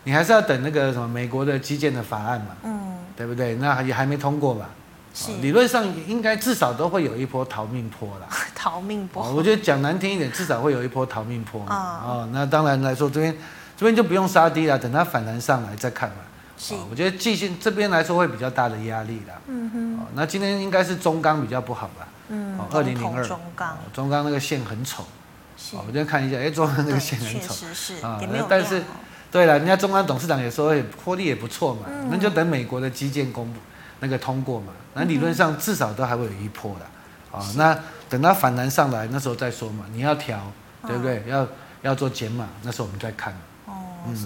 [0.05, 3.55] 你还是要等那个什么美国的基建的法案嘛，嗯，对不对？
[3.55, 4.69] 那也还没通过吧？
[5.13, 8.27] 是，理论上应该至少都会有一波逃命波啦。
[8.55, 11.75] 逃命波，我觉得讲难听一点，至少会有一波逃命波嘛。
[11.75, 13.35] 啊、哦，那当然来说，这边
[13.75, 16.15] 这边就不用杀低了，等它反弹上来再看嘛。
[16.57, 19.35] 是，我觉得季线这边来说会比较大的压力啦。
[19.47, 22.07] 嗯哼，哦，那今天应该是中钢比较不好吧？
[22.29, 25.03] 嗯，二零零二中钢，中钢那个线很丑。
[25.73, 27.53] 哦，我就看一下，哎，中钢那个线很丑
[28.01, 28.19] 啊，
[28.49, 28.81] 但是，
[29.31, 33.59] 对了，人家中钢董事长也说，获利也不错嘛，那就等美国的基建公布
[33.99, 37.77] 那个通过嘛，那理论上至少都还会有一波的，啊，那
[38.09, 40.51] 等它反弹上来，那时候再说嘛，你要调，
[40.87, 41.23] 对不对？
[41.27, 41.47] 要
[41.81, 43.33] 要做减码，那时候我们再看。
[43.65, 43.73] 哦，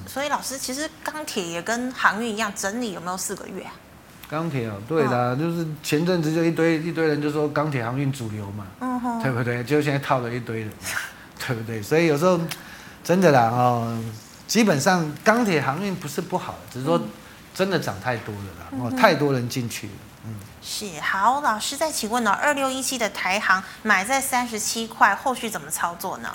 [0.08, 3.74] 所以老师，其实钢铁也跟航运一样，整理有没有四个月啊？
[4.30, 9.64] 钢铁哦，对的，就是前阵子就一堆一堆人就说钢铁航运主流嘛，嗯对不对？
[9.64, 10.72] 就现在套了一堆人。
[11.40, 11.82] 对不对？
[11.82, 12.40] 所以有时候
[13.04, 14.02] 真的啦哦，
[14.48, 17.02] 基本上钢铁航运不是不好，只是说
[17.54, 19.94] 真的涨太多了啦，哦，太多人进去了。
[20.26, 22.32] 嗯，是好，老师再请问呢？
[22.32, 26.34] 二六一七的台航买在三十七块，后续怎么操作呢？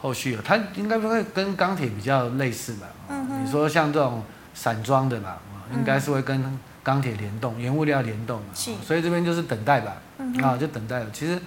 [0.00, 2.86] 后续它应该会跟钢铁比较类似吧？
[3.08, 4.22] 嗯哼，你说像这种
[4.54, 5.38] 散装的吧，
[5.74, 8.46] 应该是会跟钢铁联动，原物料联动嘛。
[8.54, 9.96] 是，所以这边就是等待吧。
[10.42, 11.06] 啊，就等待了。
[11.12, 11.38] 其实。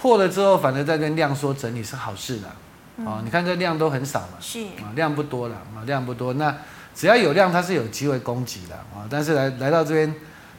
[0.00, 2.48] 破了之后，反正在跟量缩整理是好事的，
[2.96, 6.56] 嗯、哦，你看这量都很少嘛，是啊，量不多了啊，量不多，那
[6.94, 10.14] 只要有量，它是有机会攻击的啊，但是来来到这边，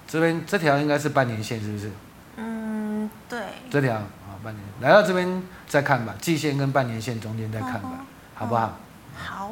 [0.07, 1.91] 这边这条应该是半年线，是不是？
[2.37, 3.39] 嗯，对。
[3.71, 8.77] 这条啊，半年，来到这边再看吧，季线跟半年线中间再看吧，嗯、好不好？
[9.17, 9.51] 好，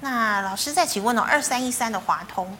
[0.00, 2.56] 那老师再请问哦，二三一三的华通。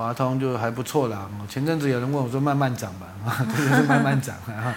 [0.00, 1.28] 华通就还不错啦。
[1.46, 4.74] 前阵子有人问我说慢慢涨吧，啊，这就是慢慢涨啊。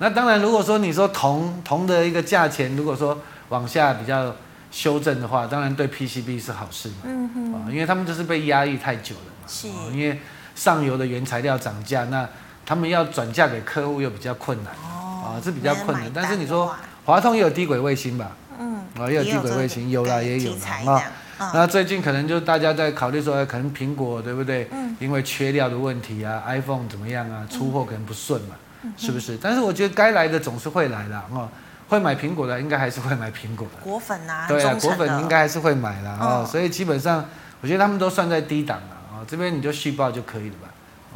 [0.00, 3.16] 那当然，如果说你说铜铜的一个价钱，如果说
[3.50, 4.34] 往下比较
[4.72, 6.94] 修正的话，当然对 PCB 是好事嘛。
[7.04, 7.54] 嗯哼。
[7.54, 9.46] 啊，因为他们就是被压抑太久了嘛。
[9.46, 9.68] 是。
[9.92, 10.20] 因为
[10.56, 12.28] 上游的原材料涨价，那
[12.66, 14.72] 他们要转嫁给客户又比较困难。
[14.84, 15.38] 哦。
[15.38, 16.10] 啊，是比较困难。
[16.12, 16.74] 但是你说
[17.04, 18.32] 华通也有低轨卫星吧？
[18.58, 18.80] 嗯。
[18.98, 20.52] 啊，也有低轨卫星，有啦，也有
[20.86, 21.00] 啊。
[21.38, 24.68] 那最近可能就大家在考虑说，可能苹果对不对？
[24.72, 24.96] 嗯。
[24.98, 27.46] 因为缺料的问题啊，iPhone 怎么样啊？
[27.50, 29.36] 出货可能不顺嘛，嗯、是不是？
[29.36, 31.48] 但是我觉得该来的总是会来的哦。
[31.88, 33.82] 会买苹果的应该还是会买苹果的。
[33.82, 34.46] 果粉啊。
[34.48, 36.46] 对啊，果粉应该还是会买的哦。
[36.50, 37.24] 所以基本上，
[37.60, 39.20] 我觉得他们都算在低档了啊。
[39.28, 40.68] 这边你就续报就可以了吧？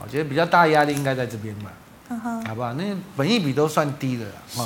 [0.03, 1.71] 我觉得比较大压力应该在这边吧。
[2.11, 2.45] 嗯哼。
[2.45, 2.75] 好不好？
[2.75, 2.85] 那
[3.17, 4.33] 本益比都算低的了。
[4.49, 4.61] 是。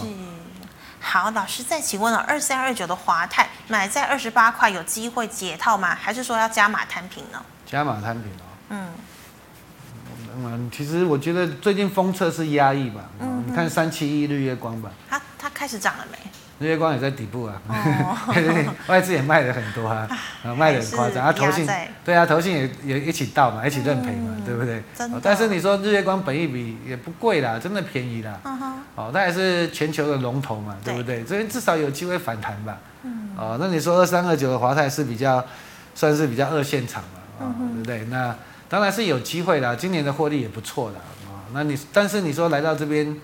[1.05, 5.95] 好，老师再请问了，二三二九的华泰买在二十八块，有机会解套吗？
[5.95, 7.41] 还是说要加码摊平呢？
[7.67, 8.45] 加码摊平哦。
[8.71, 8.89] 嗯。
[10.37, 13.03] 嗯，其实我觉得最近封测是压抑吧。
[13.21, 13.45] 嗯。
[13.47, 14.91] 你看三七一日月光吧。
[15.09, 16.19] 它它开始涨了没？
[16.65, 20.09] 日月光也在底部啊，哦、 外资也卖了很多啊，
[20.43, 21.69] 啊卖的很夸张，啊投信
[22.03, 24.83] 对啊投信也也一起到嘛，一起认赔嘛，嗯、对不对？
[25.23, 28.41] 但是你说日月光本益比也不贵啦，真的便宜啦，
[28.95, 30.95] 哦，那也是全球的龙头嘛，对。
[30.95, 31.23] 不对？
[31.23, 35.45] 这边至少有机会反弹吧，嗯、哦，那你说二三二九的华泰是比较
[35.95, 38.05] 算是比较二线厂嘛，啊、哦，对不对？
[38.11, 38.35] 那
[38.71, 40.97] 当然是有机会啦，今年的获利也不错的
[41.29, 43.15] 啊，那你但是你说来到这边。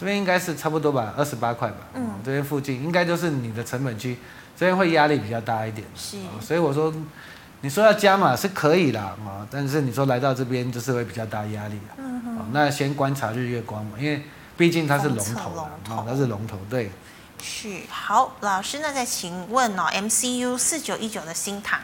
[0.00, 1.76] 这边应该是差不多吧，二十八块吧。
[1.92, 4.16] 嗯，这边附近应该就是你的成本区，
[4.56, 5.86] 这边会压力比较大一点。
[5.94, 6.90] 是，所以我说，
[7.60, 11.78] 你说要加码是可以啦，啊，但是你说来到这边就是会比较大压力。
[11.98, 12.50] 嗯哼。
[12.50, 14.22] 那先观察日月光嘛，因为
[14.56, 15.50] 毕竟它是龙头
[15.90, 16.90] 啊，它是龙头，对。
[17.42, 21.78] 是，好，老师，那再请问哦，MCU 四九一九的新唐。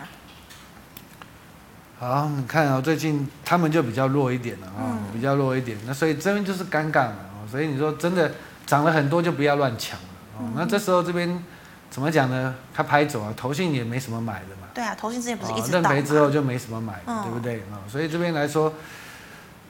[1.98, 7.16] 好，你看啊，最近他们就比较弱一点了啊，比较弱一点，那所以这边就是尴尬了。
[7.48, 8.32] 所以你说真的
[8.66, 10.06] 涨了很多就不要乱抢了
[10.38, 10.40] 哦。
[10.40, 11.42] 嗯、那这时候这边
[11.90, 12.54] 怎么讲呢？
[12.74, 14.68] 他拍走啊，投信也没什么买的嘛。
[14.74, 15.72] 对啊，投信之前不是一直？
[15.72, 17.80] 认赔之后就没什么买，嗯、对不对啊？
[17.88, 18.72] 所以这边来说，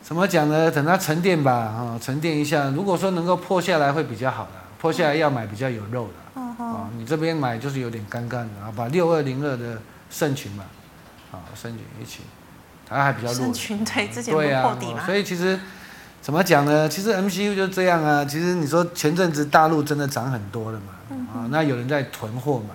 [0.02, 0.70] 怎么讲呢？
[0.70, 2.70] 等它沉淀吧，啊，沉淀一下。
[2.70, 6.12] 如果说能够破下来会比较好的，破下来要买比较有肉的。
[6.34, 10.64] 嗯你这边买就是有点尴尬的啊，把六二零二的盛群嘛，
[11.30, 12.20] 啊，盛群一起，
[12.88, 13.34] 它还比较弱。
[13.34, 15.04] 盛群对，之前不破底嘛。
[15.04, 15.58] 所以其实。
[16.26, 16.88] 怎么讲呢？
[16.88, 18.24] 其实 MCU 就这样啊。
[18.24, 21.14] 其实你说前阵子大陆真的涨很多了嘛？
[21.32, 22.74] 啊，那有人在囤货嘛？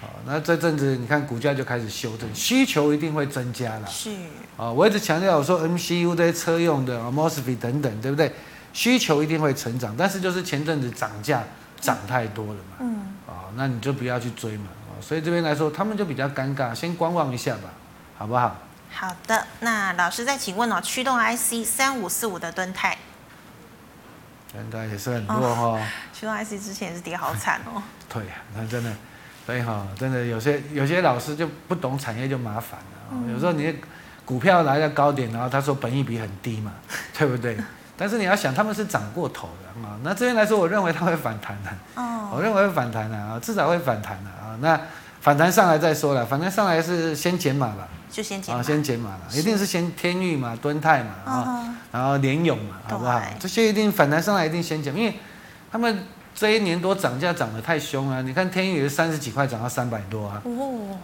[0.00, 3.88] 啊，那这阵子你看股价就开始修正，需求一定会增加了。
[3.88, 4.10] 是。
[4.56, 8.32] 啊，我一直强调我说 MCU 这些车用的 MOSFET 等等，对不对？
[8.72, 11.42] 需求一定会成长，但是就是前阵子涨价
[11.80, 12.76] 涨太多了嘛。
[12.82, 13.16] 嗯。
[13.26, 14.66] 啊，那你就不要去追嘛。
[14.86, 17.70] 啊，所以这边来说，他们就比较尴尬，先观望一下吧，
[18.16, 18.56] 好不好？
[18.94, 22.96] 好的，那老师再请问哦，驱动 IC 三五四五的敦泰，
[24.52, 25.80] 敦泰也是很弱哈、哦。
[26.12, 27.82] 驱动 IC 之前也是跌好惨哦。
[28.08, 28.92] 对呀，那真的，
[29.44, 33.08] 所以哈，真的有些有些老师就不懂产业就麻烦了。
[33.10, 33.74] 嗯、有时候你
[34.24, 36.72] 股票来到高点，然后他说本益比很低嘛，
[37.18, 37.58] 对不对？
[37.96, 39.98] 但是你要想，他们是涨过头的啊。
[40.02, 41.70] 那这边来说，我认为它会反弹的。
[41.94, 42.30] 哦。
[42.34, 44.56] 我认为会反弹的啊，至少会反弹的啊。
[44.60, 44.80] 那
[45.20, 47.88] 反弹上来再说了，反弹上来是先减码吧。
[48.12, 53.18] 就先减啊，先减码了，一定是先天域嘛，敦泰嘛啊，然后联咏嘛，好不好？
[53.40, 55.14] 这些一定反弹上来，一定先减，因为
[55.70, 58.22] 他们这一年多涨价涨得太凶了。
[58.22, 60.42] 你看天域也是三十几块涨到三百多啊，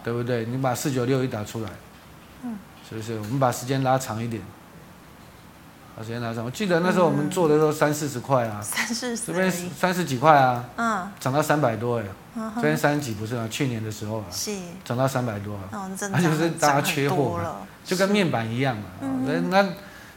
[0.03, 0.45] 对不对？
[0.45, 1.69] 你把四九六一打出来，
[2.43, 2.55] 嗯
[2.87, 3.17] 是不是？
[3.17, 4.43] 我们把时间拉长一点，
[5.99, 6.45] 把时间拉长。
[6.45, 12.05] 我记得那时候我们做的时候三四十块啊，三四十，这边三十几块啊，嗯，涨到三百多哎。
[12.55, 13.45] 这边三十几不是啊？
[13.51, 18.83] 去年的时候啊，是涨到三百多啊，哦，真的，而且是大家缺货嘛，就跟面板一样嘛。
[19.25, 19.69] 那那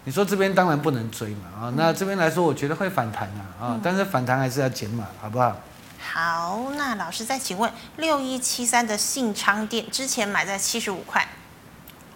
[0.04, 5.56] 你说这边当然不能追嘛啊，那这边来说我觉得会反弹啊啊，但是反弹还是要减码，好不好？
[5.98, 11.26] 好，那老师再请问六一七三的信昌店之前买在七十五块，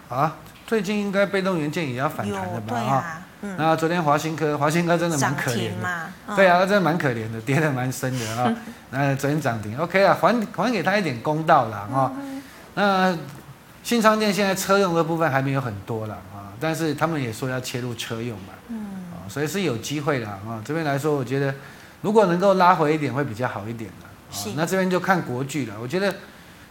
[0.08, 0.36] 啊，
[0.68, 3.22] 最近应该被动元件也要反弹的吧啊？
[3.40, 8.52] 那昨天华新科，华新科真的蛮可怜的，嗯、对啊，真的蛮可怜的，跌得蛮深的啊。
[8.90, 12.12] 那昨天涨停，OK 啊，还还给他一点公道了啊。
[12.18, 12.42] 嗯、
[12.74, 13.16] 那
[13.82, 18.78] 新昌电现在车用的部分还没有很多了啊，但是他们也说要切入车用嘛，嗯，
[19.28, 20.60] 所以是有机会的啊。
[20.64, 21.54] 这边来说，我觉得
[22.00, 24.06] 如果能够拉回一点，会比较好一点的。
[24.30, 26.12] 是那这边就看国巨了，我觉得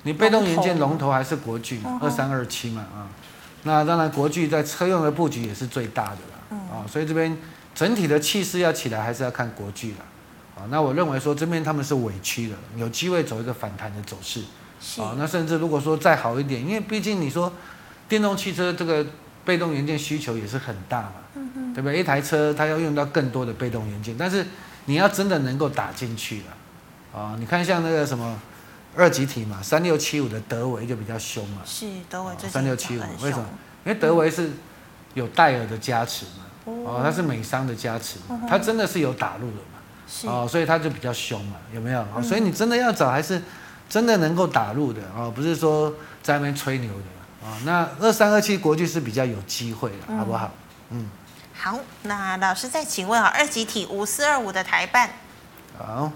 [0.04, 3.08] 你被动元件龙头还是国巨嘛，二三二七嘛啊。
[3.64, 6.18] 那当然，国巨在车用的布局也是最大的
[6.76, 6.82] 了。
[6.82, 7.38] 啊，所以这边
[7.74, 9.98] 整体的气势要起来，还是要看国巨了。
[10.56, 14.44] 啊，那我认为说这边他们是委屈的，有机会走一个反弹的走势。
[14.80, 15.02] 是。
[15.02, 17.52] 啊，那甚至如果说再好一点，因为毕竟你说
[18.08, 19.06] 电动汽车这个
[19.44, 22.00] 被动元件需求也是很大嘛，嗯嗯对不对？
[22.00, 24.46] 一台车它要用到更多的被动元件，但是
[24.86, 27.20] 你要真的能够打进去了。
[27.20, 28.40] 啊，你看像那个什么
[28.96, 31.62] 二极体嘛，三六七五的德维就比较凶嘛。
[31.66, 33.46] 是德维最三六七五为什么？
[33.86, 34.52] 因为德维是。
[35.16, 36.44] 有戴尔的加持嘛？
[36.66, 38.18] 哦，它是美商的加持，
[38.50, 40.32] 它真的是有打入的嘛？
[40.32, 42.06] 哦，所以它就比较凶嘛，有没有？
[42.22, 43.42] 所以你真的要找还是
[43.88, 47.58] 真的能够打入的哦，不是说在那边吹牛的啊。
[47.66, 50.52] 那二三二七国际是比较有机会的，好不好？
[50.90, 51.10] 嗯，
[51.54, 55.10] 好，那老师再请问啊，二级体五四二五的台办，
[55.78, 56.12] 好，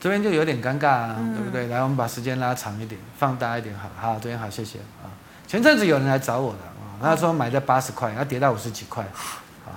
[0.00, 1.68] 这边就有点尴尬啊，对不对？
[1.68, 5.06] 来，我们把时间拉长一点，放大一点，好好，这边好，谢谢啊。
[5.46, 6.98] 前阵子有人来找我的啊。
[7.00, 9.06] 他说买在八十块，要跌到五十几块，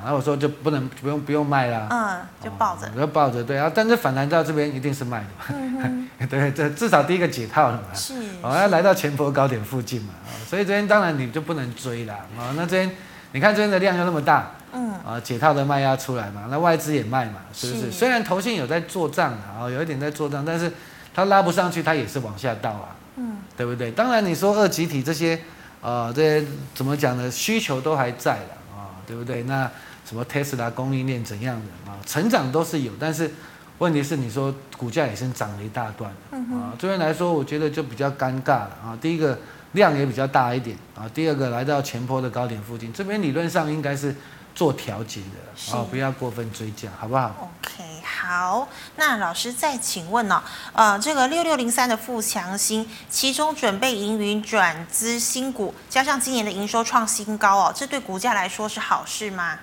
[0.01, 5.53] 啊，那我说就不能不用不用卖啦，嗯，就抱着，就抱着，对啊，但是反弹到这边一定是卖的。
[5.53, 10.13] 嘛， 对，这至少第一个解套了嘛，是，哦，要来到前波高点附近嘛，
[10.47, 12.91] 所以这边当然你就不能追啦，哦，那这边
[13.31, 17.85] 你看这边的量又那么大，嗯，啊，解套的卖压出来嘛，那外资也卖嘛，是不是？
[17.85, 17.91] 是。
[17.91, 20.71] 虽然投信有在做账啊，哦有一点在做账，但是
[21.13, 23.91] 它拉不上去，它也是往下倒啊，嗯，对不对？
[23.91, 25.39] 当然你说二极体这些，
[25.81, 27.29] 呃，这些怎么讲呢？
[27.29, 29.43] 需求都还在的啊，对不对？
[29.43, 29.69] 那
[30.07, 31.97] 什么特斯拉供应链怎样的啊？
[32.05, 33.31] 成长都是有，但是
[33.79, 38.97] 问题是你说股价也是涨了一大段，啊，这边来说我觉得就比较尴尬了啊。
[39.01, 39.37] 第一个
[39.73, 44.15] 量也比较大一点啊，第二个来到前坡的高点附近，这边理论上应该是。
[44.57, 48.67] 做调节的啊，不要过分追加，好不好？OK，好。
[48.95, 50.41] 那老师再请问呢、
[50.73, 50.97] 哦？
[50.97, 59.59] 呃，这个六六零三的富强新，其中准备营运转资新股，加上今年的营收创新高哦，这对股价来说是好事吗？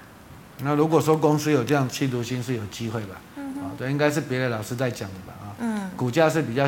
[0.59, 3.17] 那如果说公司有这样企图心，是有机会吧？
[3.37, 3.45] 嗯
[3.77, 5.33] 对，应该是别的老师在讲的吧？
[5.43, 6.65] 啊，嗯，股价是比较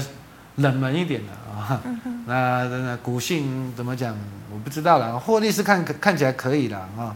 [0.56, 1.80] 冷门一点的啊。
[1.84, 4.16] 嗯哼，那那股性怎么讲？
[4.52, 5.12] 我不知道啦。
[5.12, 7.14] 获利是看看起来可以的啊。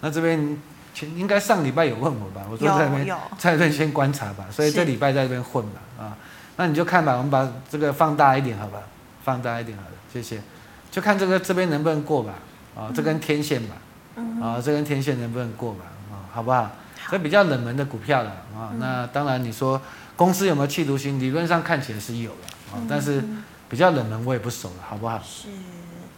[0.00, 0.58] 那这边
[0.92, 2.42] 前应该上礼拜有问我吧？
[2.50, 6.16] 我说在那边在这边先观察吧，所以这礼拜在这边混吧啊。
[6.56, 8.80] 那你就看吧，我们把这个放大一点，好吧？
[9.22, 10.40] 放大一点，好的，谢谢。
[10.90, 12.34] 就看这个这边能不能过吧？
[12.74, 13.76] 啊，这根天线吧，
[14.42, 15.84] 啊，这根天线能不能过吧？
[16.38, 16.70] 啊，好不好？
[17.10, 18.70] 这比较冷门的股票了啊。
[18.78, 19.80] 那当然你说
[20.14, 21.18] 公司有没有企图心？
[21.18, 23.24] 理论上看起来是有的啊，但是
[23.68, 25.18] 比较冷门我也不熟了，好不好？
[25.18, 25.48] 是。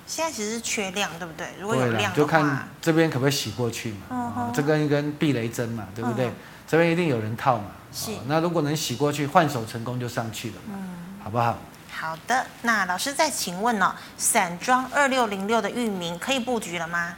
[0.07, 1.47] 现在其实是缺量，对不对？
[1.61, 4.51] 如果有量就看这边可不可以洗过去嘛。
[4.53, 6.27] 这跟一根避雷针嘛，对不对？
[6.27, 6.31] 哦、
[6.67, 7.67] 这边一定有人套嘛。
[7.93, 8.15] 是、哦。
[8.27, 10.75] 那如果能洗过去，换手成功就上去了嘛。
[10.75, 10.89] 嗯。
[11.23, 11.57] 好不好？
[11.93, 12.45] 好的。
[12.63, 17.15] 那老师再请问哦，散装二六零六的域名可以布局了吗？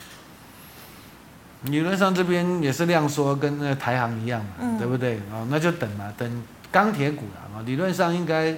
[1.64, 5.16] 理论上这边也是量缩，跟那个台行一样嘛，嗯、对不对？
[5.32, 7.62] 哦，那就等嘛，等钢铁股了嘛。
[7.64, 8.56] 理论上应该。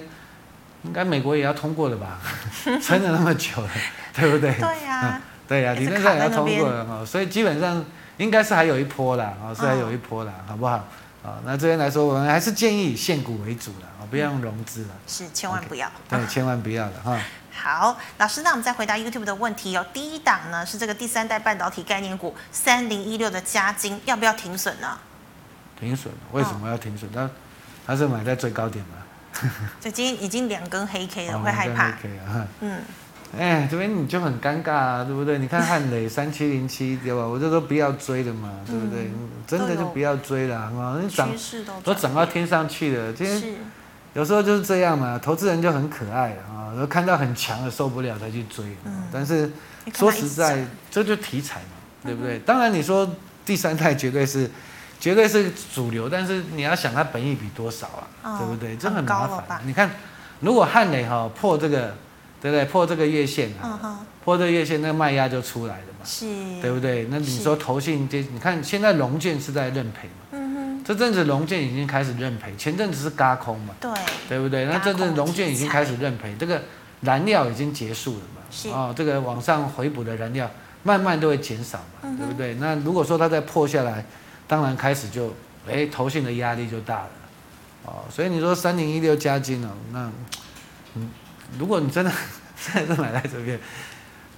[0.83, 2.19] 应该美国也要通过的吧？
[2.79, 3.69] 撑了那么久了，
[4.13, 4.53] 对不对？
[4.53, 7.83] 对呀、啊，对呀、啊，理论上也要通过了哈，所以基本上
[8.17, 10.75] 应该是还有一波啦，啊，是还有一波啦，好不好？
[11.23, 17.19] 啊，那这边来说，我们还是建议以现股为主了，啊，不要用融资了，是千万不要，对，千万不要了哈。
[17.55, 19.85] 好，老师，那我们再回答 YouTube 的问题哦。
[19.93, 24.97] 第一档呢是这个第三代半导体概念股三零一六的嘉金，要不要停损呢？
[25.79, 26.09] 停损？
[26.31, 27.09] 为什么要停损？
[27.13, 27.29] 它
[27.87, 28.97] 它是买在最高点嘛。
[29.81, 31.93] 就今天已经两根黑 K 了，会害怕。
[32.61, 32.81] 嗯，
[33.37, 35.37] 哎，这边你就很尴尬啊，对不对？
[35.39, 37.27] 你看汉磊三七零七，对吧？
[37.27, 39.11] 我就说不要追了嘛，对不对？
[39.45, 40.97] 真的就不要追了啊！
[41.01, 41.29] 你涨
[41.83, 43.11] 都涨到天上去了。
[43.11, 43.55] 今天
[44.15, 48.65] 有时候就是这样嘛，投资人就很可爱啊，都看到很强的受不了才去追。
[49.13, 49.51] 但是
[49.93, 52.39] 说实在，这就题材嘛，对不对？
[52.39, 53.07] 当然你说
[53.45, 54.49] 第三代绝对是。
[54.97, 58.77] 绝对是主流，但是你要想它本益比多少啊，哦、对不对？
[58.77, 59.61] 这很麻烦。
[59.65, 59.91] 你看，
[60.39, 61.93] 如果汉磊哈破这个，
[62.41, 62.65] 对不对？
[62.65, 66.25] 破这个月线啊，嗯、破这个月线，那卖压就出来了嘛，是，
[66.61, 67.07] 对不对？
[67.11, 70.44] 那你说投信这，你看现在龙建是在认赔嘛，嗯哼，
[70.85, 73.91] 这阵子龙建已经开始认赔，前阵子是轧空嘛，对，
[74.29, 74.65] 对不对？
[74.65, 76.61] 那这阵龙建已经开始认赔，这个
[77.01, 80.49] 燃料已经结束了嘛，是哦，这个往上回补的燃料
[80.83, 82.53] 慢慢都会减少嘛，嗯、对不对？
[82.55, 84.05] 那如果说它再破下来。
[84.47, 85.33] 当然开始就，
[85.67, 87.09] 哎，投信的压力就大了，
[87.85, 90.11] 哦，所以你说三零一六加金哦，那，
[90.93, 91.09] 嗯，
[91.57, 92.11] 如果你真的
[92.63, 93.59] 真的是买在这边，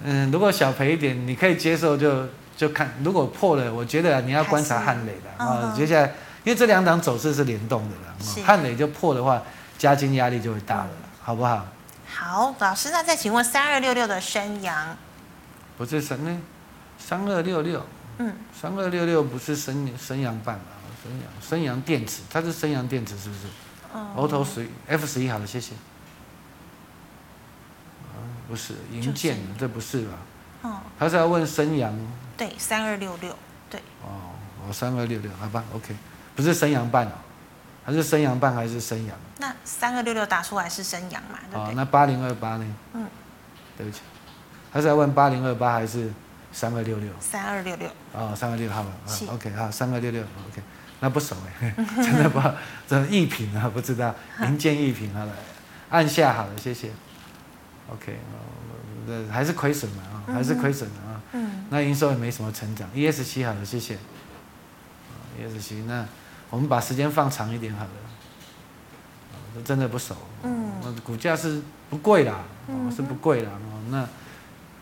[0.02, 6.10] 嗯，如果小赔一点，你可以接受就就看，如果破了，我觉得你要观察汉磊的啊，接下来
[6.44, 9.42] 因为这两档走势是联动的了，汉磊就破的话，
[9.76, 10.90] 加金压力就会大了，
[11.22, 11.66] 好不好？
[12.06, 14.96] 好，老师，那再请问三二六六的升阳，
[15.76, 16.40] 不是升呢，
[16.98, 17.84] 三二六六。
[18.20, 20.64] 嗯，三二六六不是升升阳半嘛？
[21.04, 23.42] 升阳升阳电池，它是升阳电池是不是？
[23.92, 24.14] 哦。
[24.16, 25.74] Auto 十 F 十一好了，谢谢。
[28.06, 30.14] 啊，不是银建，这不是吧？
[30.62, 30.80] 哦。
[30.98, 31.96] 他是要问升阳。
[32.36, 33.36] 对，三二六六，
[33.70, 33.80] 对。
[34.02, 34.34] 哦，
[34.66, 35.94] 哦，三二六六，好吧，OK，
[36.38, 37.10] 不是生阳半哦，
[37.84, 39.16] 还是生阳半还是生阳？
[39.38, 41.38] 那三二六六打出来是生阳嘛？
[41.50, 41.72] 对不对？
[41.72, 42.64] 哦，那八零二八呢？
[42.94, 43.04] 嗯。
[43.76, 44.02] 对不起，
[44.72, 46.12] 他是要问八零二八还是？
[46.50, 48.90] 三二六六，三二六六，哦，三二六好了
[49.32, 50.62] ，OK，好，三二六六，OK，
[50.98, 52.54] 那不熟哎， 真的不好，
[52.88, 55.32] 这一品啊，不知道，零件一品好了，
[55.90, 56.90] 按下好了，谢谢
[57.92, 58.18] ，OK，
[59.06, 63.98] 呃，还是亏损嘛啊，还是亏损的啊，嗯，那营收也没什么成长，ES 七好了，谢谢
[65.38, 66.06] ES 七那
[66.50, 70.72] 我们把时间放长一点好了，真的不熟，嗯，
[71.04, 74.06] 股价是不贵啦，哦，是不贵啦，哦，那。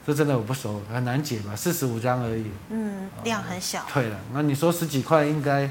[0.07, 1.50] 这真的我不熟，很难解吧？
[1.57, 2.46] 四十五张而已。
[2.70, 3.85] 嗯，量很小。
[3.92, 5.68] 对了，那你说十几块应该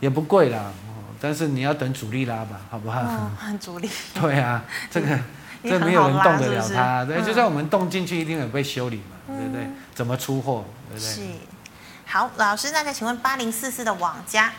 [0.00, 0.72] 也不贵啦，
[1.20, 3.02] 但是你要等主力拉吧，好不好？
[3.02, 3.90] 嗯，很主力。
[4.18, 5.18] 对啊，这个
[5.62, 9.68] 这没有人动得了它，对，就算我们动进去，一定有被修理嘛，对不对？
[9.94, 11.12] 怎么出货，对不对？
[11.12, 11.20] 是。
[12.06, 14.50] 好，老师，那再请问八零四四的网家。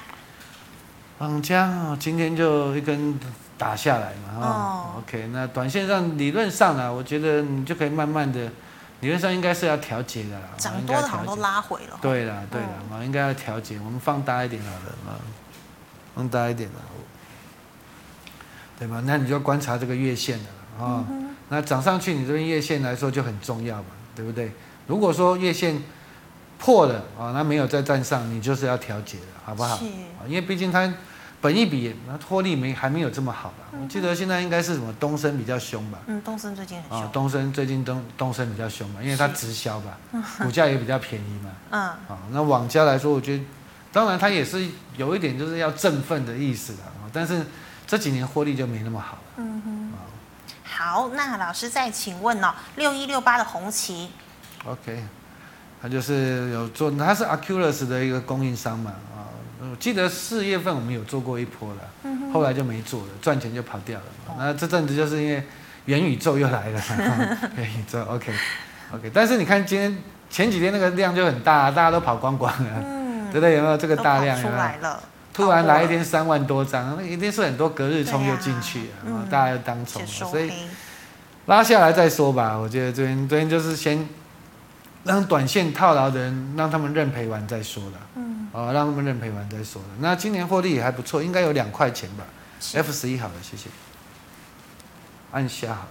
[1.19, 3.19] 网家今天就一根
[3.57, 8.51] 打下来嘛，哈、哦、，OK，那短线上理论上啊，我觉得你就可以慢慢的，
[8.99, 15.17] 理论上应该是要调节的啦，涨多的好像都拉回了，对啦，对啦，啊、哦，应该要调节，我们放大一点好了，啊，
[16.13, 16.75] 放大一点了，
[18.77, 19.01] 对吧？
[19.03, 20.45] 那你就要观察这个月线了，
[20.77, 24.51] 啊、哦嗯，那涨上去，你这边月线来说就很重要嘛，对不对？
[24.85, 25.81] 如果说月线
[26.57, 29.79] 破了啊，那没有再站上，你就是要调节的，好不好？
[30.27, 30.93] 因为毕竟它。
[31.39, 33.65] 本一比那获利没还没有这么好吧？
[33.71, 35.99] 嗯、我记得现在应该是什么东升比较凶吧？
[36.07, 36.99] 嗯，东升最近很凶。
[36.99, 39.99] 啊，东升最近东东升比较凶嘛，因为它直销吧，
[40.41, 41.51] 股价也比较便宜嘛。
[41.69, 41.81] 嗯。
[41.81, 43.43] 啊，那网家来说，我觉得
[43.93, 47.45] 当然它也是有一点就是要振奋的意思的啊，但是
[47.85, 49.21] 这几年获利就没那么好了。
[49.37, 49.93] 嗯哼。
[50.63, 54.09] 好，那老师再请问哦，六一六八的红旗。
[54.65, 55.03] OK，
[55.81, 58.91] 它就是有做，他是 Aculus 的一个供应商嘛。
[59.13, 59.25] 啊
[59.59, 64.05] 我记得四月份我们有做过一波了，嗯，后来就没做了，赚钱就跑掉了。
[64.27, 65.43] 哦、那这阵子就是因为
[65.85, 66.81] 元宇宙又来了，
[67.57, 68.31] 元宇宙 OK
[68.93, 69.11] OK。
[69.11, 69.97] 但是你看今天
[70.29, 73.55] 前几天那个量就很大，大家都跑光光了，嗯，对不对？
[73.55, 75.01] 有没有这个大量出来了？
[75.33, 80.51] 突然来一天三万多张，那一定是很多隔日冲又进去，了、啊嗯、大家又当冲，所以
[81.47, 82.55] 拉下来再说吧。
[82.55, 84.07] 我觉得这边这边就是先
[85.07, 87.97] 让短线套牢的人让他们认赔完再说了。
[88.15, 89.87] 嗯哦，让他们认赔完再说了。
[89.99, 92.23] 那今年获利也还不错，应该有两块钱吧
[92.73, 93.69] ？F 十一好了，谢谢。
[95.31, 95.89] 按下好了。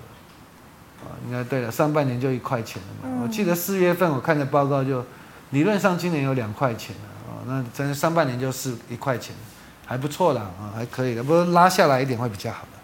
[1.05, 3.01] 哦，应该对了，上半年就一块钱了嘛。
[3.05, 5.05] 嗯、我记得四月份我看的报告就，
[5.51, 7.03] 理论上今年有两块钱了。
[7.29, 9.37] 哦，那真上半年就是一块钱，
[9.85, 11.23] 还不错啦，啊，还可以的。
[11.23, 12.79] 不过拉下来一点会比较好的。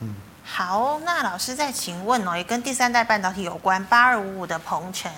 [0.00, 0.14] 嗯。
[0.42, 5.12] 好，那老师再请问哦，也跟第三代半导体有关，八二五五的鹏程。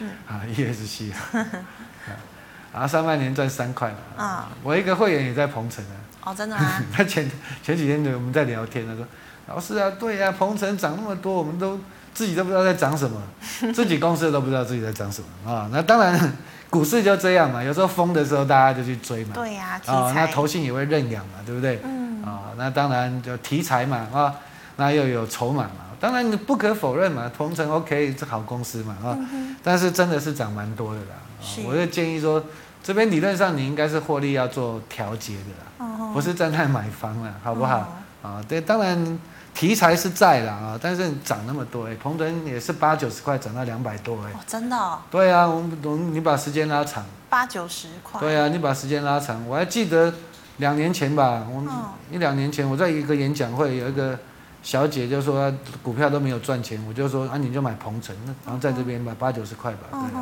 [0.00, 0.10] 嗯。
[0.28, 1.12] 啊，ESC。
[2.72, 4.24] 啊，上半年赚三块嘛。
[4.24, 5.96] 啊、嗯，我一个会员也在鹏城啊。
[6.30, 6.80] 哦，真的吗？
[6.92, 7.28] 他前
[7.62, 9.04] 前几天我们在聊天，他说
[9.48, 11.80] ：“老师啊，对啊，鹏城涨那么多，我们都
[12.14, 13.20] 自己都不知道在涨什么，
[13.74, 16.32] 自己公司都不知道自己在涨什么啊。”那当然，
[16.70, 19.32] 股市就这样嘛，有时候疯的时候大家就去追嘛。
[19.34, 19.92] 对呀、啊。
[19.92, 21.80] 啊，那投信也会认养嘛，对不对？
[21.82, 22.22] 嗯。
[22.22, 24.32] 啊，那当然就题材嘛啊，
[24.76, 25.89] 那又有筹码嘛。
[26.00, 31.16] 当然你不可否认嘛，同程 OK 是好公司嘛啊、嗯，但是真的是涨蛮多的啦。
[31.64, 32.42] 我就建议说，
[32.82, 37.76] 这边理论上你应该是获利要做调节的啦，哦、不是站在买方了，好不好？
[37.76, 39.18] 啊、哦，对，当然
[39.54, 44.98] 题材是在了啊，但是涨那么多，哎，鹏程也是八九十块涨到两百多，哎、哦，真的、哦？
[45.10, 50.12] 对啊，我我你把时间拉长，八九十块，对啊，你把时间拉长，我还记得
[50.58, 54.18] 两年前吧，我、哦、一两年前我在一个演讲会有一个
[54.62, 55.52] 小姐就说
[55.82, 60.20] 股票都没有赚钱，我就说啊你就买鹏程，然后在这边买八九十块吧，对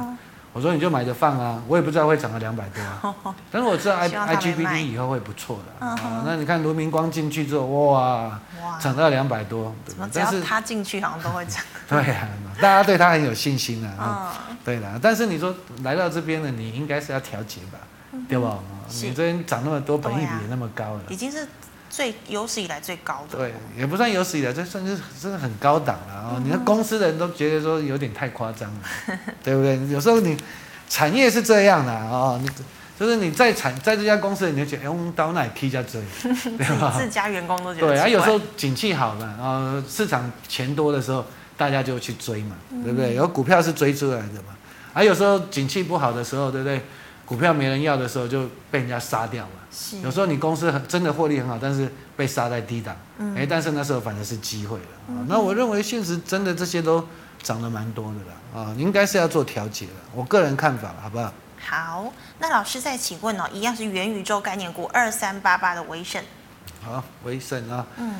[0.55, 3.15] 我说你就买着放啊，我也不知道会涨到两百多啊，
[3.53, 6.23] 但是我知道 I I G B T 以后会不错的啊。
[6.25, 8.41] 那你看卢明光进去之后，哇，
[8.81, 10.09] 涨到两百多，对吧？
[10.13, 11.63] 但是他进去好像都会涨。
[11.87, 14.33] 对啊，大家对他很有信心啊。
[14.65, 17.79] 对的，但是你说来到这边呢，你应该是要调节吧，
[18.29, 18.59] 对吧？
[19.03, 21.47] 你这边涨那么多，本益比也那么高了，已经是。
[21.91, 26.33] 最有史以来最高的，对，也不算有史以来，这算是真的很高档了啊！
[26.37, 28.81] 嗯、你看公司的人都觉得说有点太夸张了，
[29.43, 29.79] 对不对？
[29.89, 30.37] 有时候你
[30.89, 32.49] 产业是这样的啊，你
[32.99, 36.01] 就是你在产在这家公司，你就觉得哎，我们到哪里批价追，
[36.59, 36.95] 对吧？
[36.99, 38.07] 自家员工都觉得对啊。
[38.07, 41.25] 有时候景气好了啊，市场钱多的时候，
[41.57, 43.15] 大家就去追嘛，对不对？
[43.15, 44.55] 有股票是追出来的嘛，
[44.93, 46.83] 啊有时候景气不好的时候，对不对？
[47.25, 49.58] 股票没人要的时候，就被人家杀掉嘛。
[50.03, 55.27] 有时候你公司很真的获利很好，但是被杀在低档，嗯，哎，但是那时候反正是机会了，嗯。
[55.29, 57.07] 那我认为现实真的这些都
[57.43, 59.93] 涨得蛮多的了啊，应该是要做调节了。
[60.15, 61.33] 我个人看法，好不好？
[61.61, 66.23] 好，那老师再请问哦，一样是元宇宙概念股二三八八的威盛。
[66.83, 68.15] 好，威盛啊，嗯，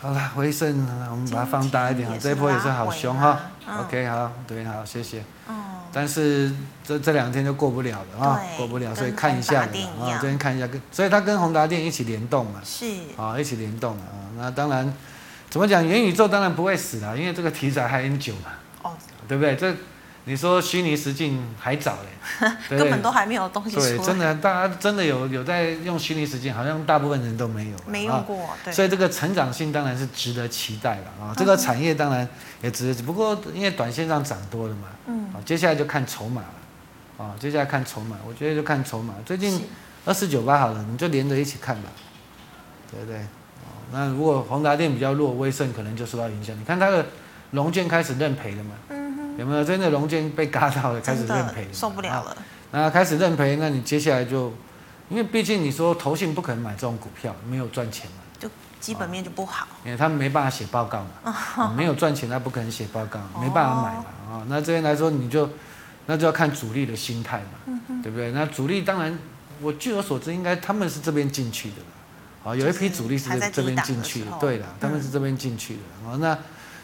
[0.00, 0.68] 好了，威盛，
[1.10, 3.78] 我们把它放大一点啊，这一波也是好凶哈，嗯。
[3.80, 5.22] OK，好，对，好，谢谢。
[5.48, 5.54] 嗯
[5.92, 6.52] 但是
[6.84, 9.68] 这这两天就过不了了啊，过不了，所以看一下啊，
[10.20, 12.84] 这边看一下，跟所以它跟宏达电一起联动嘛，是
[13.16, 14.20] 啊，一起联动了啊。
[14.36, 14.92] 那当然，
[15.50, 15.86] 怎么讲？
[15.86, 18.50] 元宇宙当然不会死了，因为这个题材还很久嘛，
[18.82, 18.92] 哦，
[19.26, 19.56] 对不对？
[19.56, 19.74] 这。
[20.28, 23.96] 你说虚拟实境还早嘞， 根本都还没有东西出来。
[23.96, 27.76] 对，真的，大家真的有有在用虚拟实境，好像大部分人都没有。
[27.86, 28.70] 没用过，对。
[28.70, 32.28] 所以这个成长性当然是值得期待了啊，这个产业当然
[32.60, 32.94] 也值得。
[32.94, 39.14] 只不过因为短线上涨多了嘛，嗯，接下来就看筹码了，啊，接下来看筹码，我觉得就看筹码。
[39.24, 39.64] 最近
[40.04, 41.88] 二四九八好了，你就连着一起看吧，
[42.90, 43.18] 对不对？
[43.90, 46.54] 那如果宏达电比较弱，威盛可能就受到影响。
[46.60, 47.06] 你看它的
[47.52, 48.72] 龙券开始认赔了嘛？
[49.38, 49.64] 有没有？
[49.64, 52.36] 真的融券被嘎到了，开始认赔，受不了了。
[52.72, 54.52] 那开始认赔，那你接下来就
[55.08, 65.48] 因为毕竟你说投信不可能买这种股票，没有赚钱嘛，就基本面就不好，因为他们没办法写报告嘛，哦、没有赚钱，他不可能写报告，没办法买嘛，啊、哦，那这边来说你就
[66.06, 68.32] 那就要看主力的心态嘛，嗯、对不对？
[68.32, 69.16] 那主力当然，
[69.62, 76.36] 我据我所知，应该他们是这边进去的，啊，有一批主力是这边进去的，对的，他们是这边进去的，啊、嗯，那。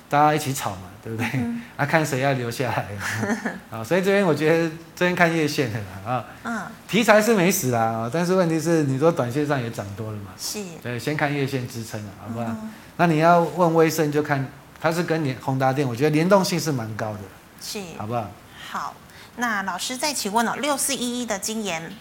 [0.09, 1.29] 大家一起炒嘛，对不对？
[1.35, 2.87] 嗯、 啊，看谁要留下来
[3.71, 3.83] 啊！
[3.83, 12.47] 所以这边我觉得这边看月线的啊，嗯，题材是没死啦啊，但是问题是你说短线上也涨多了嘛，是，对，先看月线支撑了，好不好？
[12.47, 14.47] 嗯、那你要问威盛就看
[14.81, 17.21] 它是跟联宏达电，我觉得联动性是蛮高的，
[17.61, 18.31] 是，好不好？
[18.71, 18.95] 好，
[19.37, 21.93] 那老师再请问哦，六四一一的金研。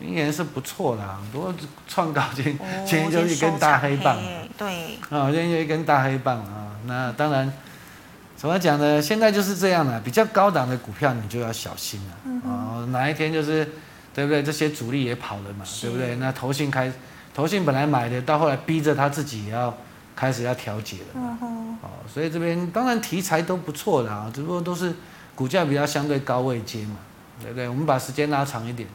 [0.00, 1.52] 今年是不错的，不过
[1.88, 2.44] 创高今
[2.86, 4.16] 今天就一根大黑棒，
[4.56, 6.77] 对，啊，今天就一根大黑棒啊。
[6.88, 7.52] 那当然，
[8.34, 9.00] 怎么讲呢？
[9.00, 12.16] 现在就是这样了，比较高档的股票你就要小心了。
[12.24, 12.50] 嗯哼。
[12.50, 13.64] 啊，哪一天就是，
[14.14, 14.42] 对不对？
[14.42, 16.16] 这些主力也跑了嘛，对不对？
[16.16, 16.90] 那投信开，
[17.34, 19.72] 投信本来买的，到后来逼着他自己也要
[20.16, 21.06] 开始要调节了。
[21.14, 21.78] 嗯。
[21.82, 24.92] 哦，所以这边当然题材都不错的啊，只不过都是
[25.34, 26.96] 股价比较相对高位接嘛，
[27.42, 27.68] 对不对？
[27.68, 28.88] 我们把时间拉长一点。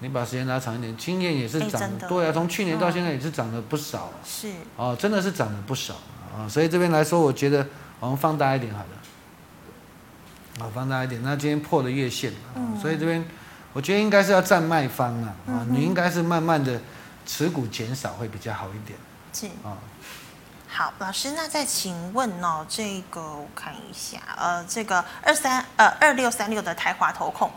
[0.00, 5.94] 你把时间拉长一点，经验也是涨，对啊，从去年到现在也是涨了不少，是哦，真的是涨了不少
[6.36, 7.66] 啊，所以这边来说，我觉得
[8.00, 12.32] 我们放大一点好了，好，放大一点，那今天破了月线，
[12.80, 13.24] 所以这边
[13.72, 16.80] 我觉得应该是要站卖方啊，啊，你应该是慢慢的
[17.26, 18.98] 持股减少会比较好一点，
[19.32, 19.46] 是。
[19.66, 19.76] 啊，
[20.68, 27.50] 好，老师，那再请问哦，这个我看一下，呃，这个二三呃二六三六的台华投控。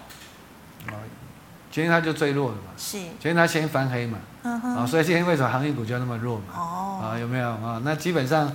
[1.75, 2.97] 今天它就最弱了嘛，是。
[2.99, 6.45] 今天它先翻黑嘛，嗯哼，啊，所以今天为什么航运股就那么弱嘛？
[6.55, 7.49] 哦，啊，有没有？
[7.49, 7.81] 啊？
[7.83, 8.47] 那基本上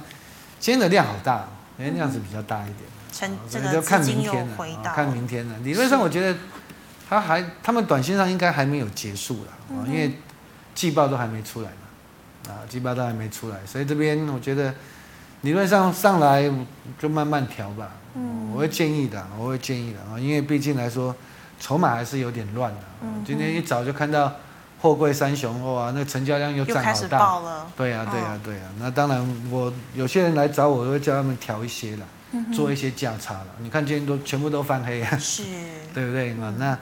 [0.58, 1.46] 今天的量好大，
[1.76, 2.76] 今天量是比较大一点，
[3.12, 5.54] 成这个就看明天了，看明天了。
[5.58, 6.38] 理论上我觉得
[7.10, 10.16] 它还，他们短线上应该还没有结束了啊，因为
[10.74, 14.74] 季报都还没出来嘛，啊，季报都还没出来，所以这边我觉得
[15.42, 16.50] 理论上上来
[16.98, 21.14] 就慢慢调吧，嗯，我会建议的，我会建议的啊，因为毕竟来说。
[21.61, 22.80] 筹码还是有点乱的。
[23.02, 24.32] 嗯，今天一早就看到
[24.80, 27.18] 货柜三雄哇，那成交量又涨好大。
[27.18, 27.70] 爆了。
[27.76, 28.62] 对呀，对呀，对呀。
[28.78, 32.06] 那当然，我有些人来找我，我会叫他们调一些了，
[32.52, 33.46] 做一些价差了。
[33.58, 35.18] 你看今天都全部都翻黑啊。
[35.18, 35.44] 是。
[35.92, 36.54] 对不对嘛？
[36.58, 36.76] 那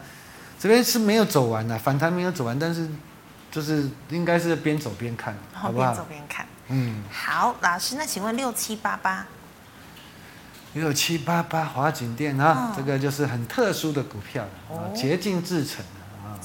[0.60, 2.88] 这边是没有走完的，反弹没有走完，但是
[3.50, 5.86] 就是应该是边走边看，好不好？
[5.86, 6.46] 边走边看。
[6.68, 7.02] 嗯。
[7.10, 9.26] 好，老师，那请问六七八八。
[10.74, 15.84] 六七八八华景店啊，这个就是很特殊的股票啊，洁净制程
[16.22, 16.38] 啊，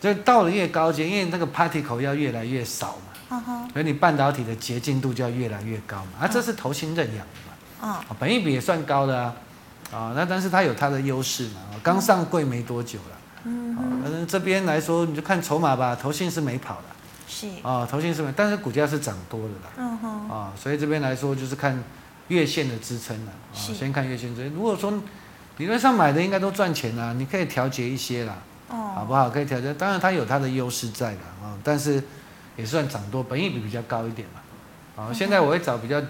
[0.00, 2.96] 就到了越高阶，因为那个 particle 要越来越少
[3.28, 9.34] 嘛，所以你半导体的洁净度就要越来越高嘛，啊，这是投信认养的嘛，啊，本益比也算高的啊，
[9.92, 16.82] 啊，那但是它有它的优势嘛，刚上柜没多久了，嗯，反正这边来说你就看筹码吧，投信是没跑的，
[17.28, 17.46] 是。
[17.62, 21.80] 啊，投信是没，但是股价是涨多的啦，嗯哼，啊，所以这边来说就是看。
[22.30, 24.54] 月线的支撑了，啊，先看月线支撑。
[24.54, 24.92] 如果说
[25.58, 29.28] 理论上买的应该都赚钱啦，你可以调节一些啦，哦，好不好？
[29.28, 32.02] 可以调节，当然它有它的优势在的啊，但是
[32.56, 36.00] 也算涨多，本益比比较高一点嘛，啊，现在我会找比较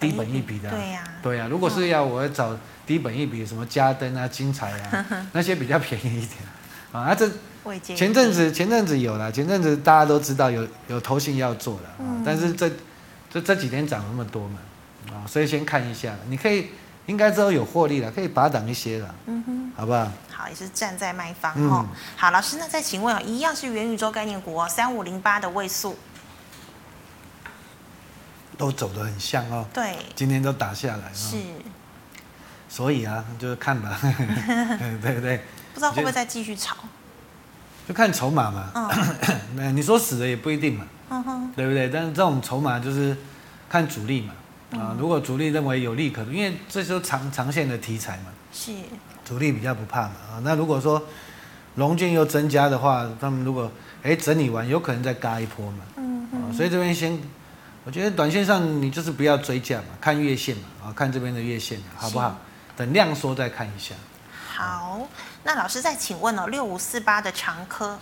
[0.00, 1.48] 低本益比的，对呀，对呀。
[1.48, 2.54] 如果是要我会找
[2.86, 6.40] 低本益比，什么嘉登啊、 精彩啊，那些比较便宜一点，
[6.92, 7.30] 啊，这
[7.94, 12.70] 前阵子前阵子有了，前阵子大家都知道有有投信要做了，啊，但是这
[13.30, 14.58] 这这几天涨那么多嘛。
[15.08, 16.68] 啊，所以先看一下，你可以
[17.06, 20.10] 应该之后有获利了，可以拔档一些了，嗯哼，好不好？
[20.30, 21.86] 好，也是站在卖方哦。
[21.88, 25.96] 嗯、好，老师，那再请问啊一样是元宇宙概念股哦，三五零八的位数
[28.56, 29.66] 都走得很像哦。
[29.72, 31.14] 对，今天都打下来了。
[31.14, 31.36] 是，
[32.68, 33.98] 所以啊，就是看吧，
[35.02, 35.38] 对不对？
[35.74, 36.76] 不知道会不会再继续炒？
[37.86, 38.70] 就看筹码嘛。
[39.54, 41.88] 那、嗯、 你说死了也不一定嘛，嗯哼，对不对？
[41.88, 43.16] 但是这种筹码就是。
[43.70, 44.32] 看主力嘛，
[44.72, 48.72] 啊，如果主力认为有利可图，因为这是长长线的题材嘛，是，
[49.24, 51.02] 主力比较不怕嘛，啊，那如果说
[51.76, 53.70] 龙俊又增加的话，他们如果
[54.02, 57.18] 哎整理完，有可能再嘎一波嘛，嗯嗯，所以这边先，
[57.84, 62.36] 我觉得短线上你就是不要追价嘛，看月线嘛，啊，看这边的月线好不好？
[62.76, 63.94] 等量缩再看一下。
[64.54, 65.08] 好，
[65.44, 67.98] 那老师再请问哦，六五四八的长科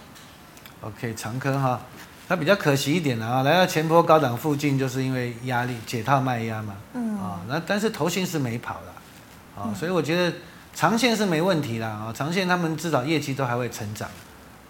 [0.81, 1.81] ，OK，长科哈。
[2.29, 7.16] 它比较可惜一点啊，来到前波高档附近，就是因为压力解套卖压嘛，嗯。
[7.18, 10.37] 啊，那但是头型是没跑的，啊，所以我觉得
[10.74, 14.09] 长线是没问题啦，啊，长线他们至少业绩都还会成长，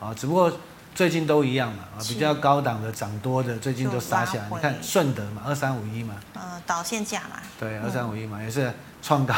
[0.01, 0.51] 啊，只不过
[0.97, 4.49] 最近都一样嘛，啊，比较高档的涨多的，最近都杀下来。
[4.51, 8.73] 你看顺德嘛，二三五一嘛，呃，导线价嘛，对，二三五一嘛，也是
[9.03, 9.35] 创高，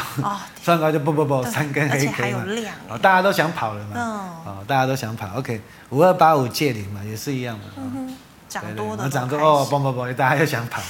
[0.63, 2.45] 创、哦、 高就不不不，三根黑 K 嘛，
[2.87, 3.99] 哦，大家都想跑了嘛，
[4.45, 8.15] 哦，大家都想跑，OK，五二八五借零嘛，也是一样嘛，嗯
[8.47, 10.81] 涨多的，涨多哦，嘣嘣嘣，大家又想跑，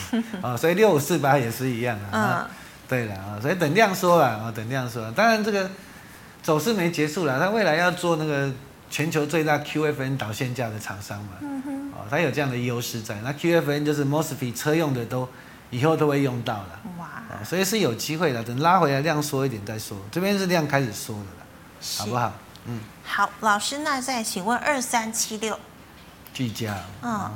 [0.43, 2.49] 啊， 所以六五四八也是一样啊，嗯，
[2.87, 5.67] 对了啊，所以等量缩了啊，等量缩了，当然这个
[6.43, 8.51] 走势没结束了，它未来要做那个。
[8.89, 11.33] 全球最大 QFN 导线架的厂商嘛，
[11.93, 13.15] 哦，它有这样的优势在。
[13.21, 15.27] 那 QFN 就是 MOSFET 车用的都
[15.69, 18.43] 以后都会用到了，哇，所以是有机会的。
[18.43, 21.45] 等拉回来量缩一点再说，这边是量开始缩的了，
[21.99, 22.33] 好不好？
[22.65, 25.57] 嗯，好，老师，那再请问二三七六，
[26.33, 27.31] 技嘉，嗯，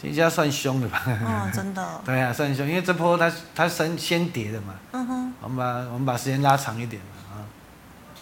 [0.00, 1.02] 技嘉算凶的吧？
[1.06, 2.00] 嗯，真的。
[2.06, 7.42] 对啊，算凶，因为这波它它先先跌的嘛，嗯哼，我们把我们把时间拉长一点嘛，啊，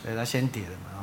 [0.03, 0.98] 对，它先跌的嘛。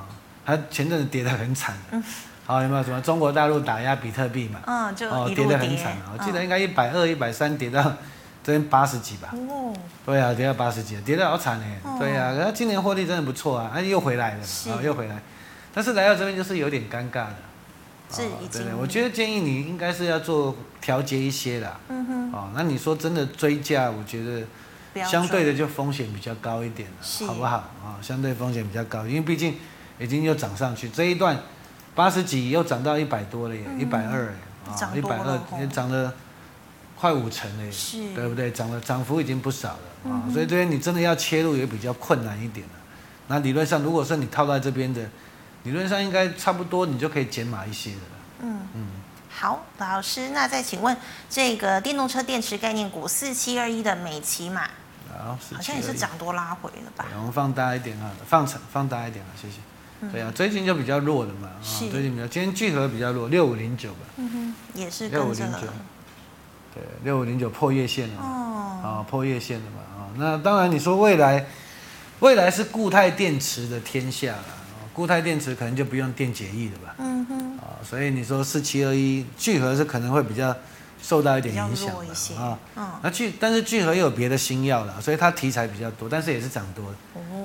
[0.46, 2.04] 它前阵子跌得很惨，嗯，
[2.46, 4.60] 好，有没有什么中国大陆打压比特币嘛？
[4.68, 7.82] 嗯，就哦跌得很惨，我记得应该一百二、一百三跌到
[8.44, 9.34] 这边八十几吧。
[9.50, 9.74] 哦，
[10.06, 11.66] 对啊，跌到八十几，跌得好惨呢。
[12.00, 15.20] 对啊，然后今年获利真的不错啊，它又回来了嘛，又回来，
[15.74, 17.36] 但是来到这边就是有点尴尬的。
[18.12, 18.22] 是，
[18.52, 21.76] 对对，我觉得建议你应该是要做调节一些的。
[21.90, 22.32] 嗯哼。
[22.32, 27.58] 哦，那你说真的追价，我觉得相对的就风险比较高一点了，好不好？
[27.84, 29.56] 啊，相对风险比较高，因为毕竟。
[30.00, 31.40] 已经又涨上去，这一段
[31.94, 34.34] 八十几又涨到一百多了耶，一百二
[34.68, 36.14] 哎，啊，一百二也涨了
[37.00, 38.52] 快五成了耶，是，对不对？
[38.52, 42.74] 涨了涨幅已经不少了啊，嗯、所以这边你真的要切入也比较困难一点了。
[43.28, 45.02] 那理论上，如果说你套在这边的，
[45.64, 48.02] 理论上应该差不多，你就可以减码一些的了。
[48.42, 48.88] 嗯嗯，
[49.30, 50.96] 好，老师，那再请问
[51.30, 54.70] 这个电动车电池概念股四七二一的美骑马，
[55.18, 57.06] 好，好像也是涨多拉回了吧？
[57.16, 59.56] 我们放大一点啊，放长放大一点啊，谢谢。
[60.12, 65.60] 对啊，最近就比较弱的嘛，啊，最近比较，今天聚合比较弱，六五零九吧，嗯哼，也是六五零九，
[66.74, 71.46] 对，六五零九破月线了，哦，啊，破月线了嘛，啊，那当然你说未来，
[72.20, 74.46] 未来是固态电池的天下了，
[74.94, 80.56] 固态电池可能就不用电解液了吧，嗯哼，啊，所以你说四七二一聚合是可能会比较。
[81.02, 81.94] 受到一点影响
[82.36, 86.96] 啊，嗯，那聚但是聚合又有别的新药了，所以它题材比较多，但是也是涨多的。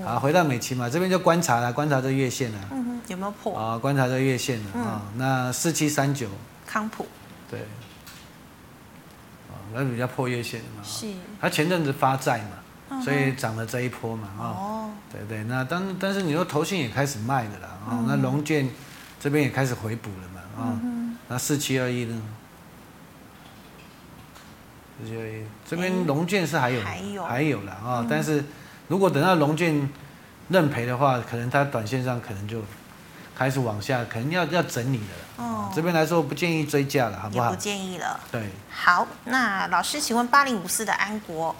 [0.02, 2.58] 哦，好，回到美琪嘛，这边就观察了，观察这月线了。
[2.70, 3.58] 嗯哼，有没有破？
[3.58, 5.02] 啊，观察这月线了啊。
[5.16, 6.28] 那四七三九
[6.66, 7.06] 康普，
[7.50, 7.60] 对，
[9.48, 10.82] 啊，那比较破月线嘛。
[10.82, 11.06] 是。
[11.40, 12.38] 它前阵子发债
[12.88, 14.28] 嘛，所以涨了这一波嘛。
[14.38, 14.90] 哦。
[15.12, 18.68] 对对，那但但是你说投信也开始卖的了啊，那龙建
[19.18, 20.80] 这边也开始回补了嘛啊。
[21.28, 22.22] 那四七二一呢？
[25.66, 28.44] 这边龙建是还有还有还有了啊，嗯、但是
[28.90, 29.88] 如果等到龙俊
[30.48, 32.60] 认赔的话，可能它短线上可能就
[33.36, 35.44] 开始往下，可能要要整理了。
[35.44, 37.50] 哦，这边来说不建议追价了，好不好？
[37.50, 38.18] 也不建议了。
[38.32, 38.50] 对。
[38.68, 41.54] 好，那老师，请问八零五四的安国？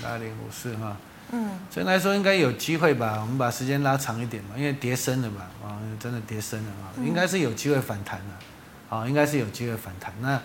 [0.00, 0.96] 八零五四哈，
[1.32, 3.18] 嗯，所以来说应该有机会吧？
[3.20, 10.12] 我们把时间拉长一点嘛，因为跌深了嘛，啊，真的跌深了啊，应该是有机会反弹的，啊，应该是有机会反弹。
[10.20, 10.40] 那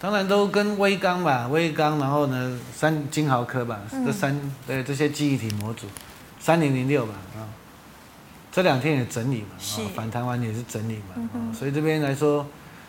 [0.00, 4.34] 当然都跟威刚吧，威刚，然后呢，三金豪科吧，嗯、这三
[4.66, 5.86] 对这些记忆体模组，
[6.40, 7.44] 三零零六吧，啊，
[8.50, 9.82] 这两天也整理嘛，是。
[9.94, 11.54] 反弹完也是整理嘛，嗯、哼。
[11.54, 12.46] 所以这边来说，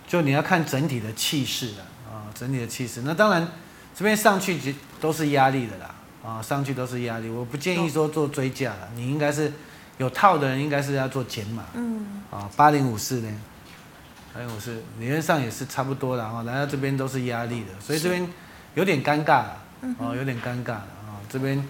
[0.07, 3.01] 就你要看整体的气势了，啊，整体的气势。
[3.03, 3.45] 那当然，
[3.93, 5.93] 这边上去都是压力的啦，
[6.23, 9.51] 啊，上去都是压力，我不建议说做追价了，你应该是
[9.97, 13.29] 有套的人应该是要做减码，嗯，啊，八零五四呢。
[14.33, 18.27] 还有我是理论上也是差不多的哈，来到这边都是压力的，所以这边
[18.75, 19.43] 有点尴尬
[19.97, 21.19] 哦，有点尴尬了啊。
[21.29, 21.61] 这边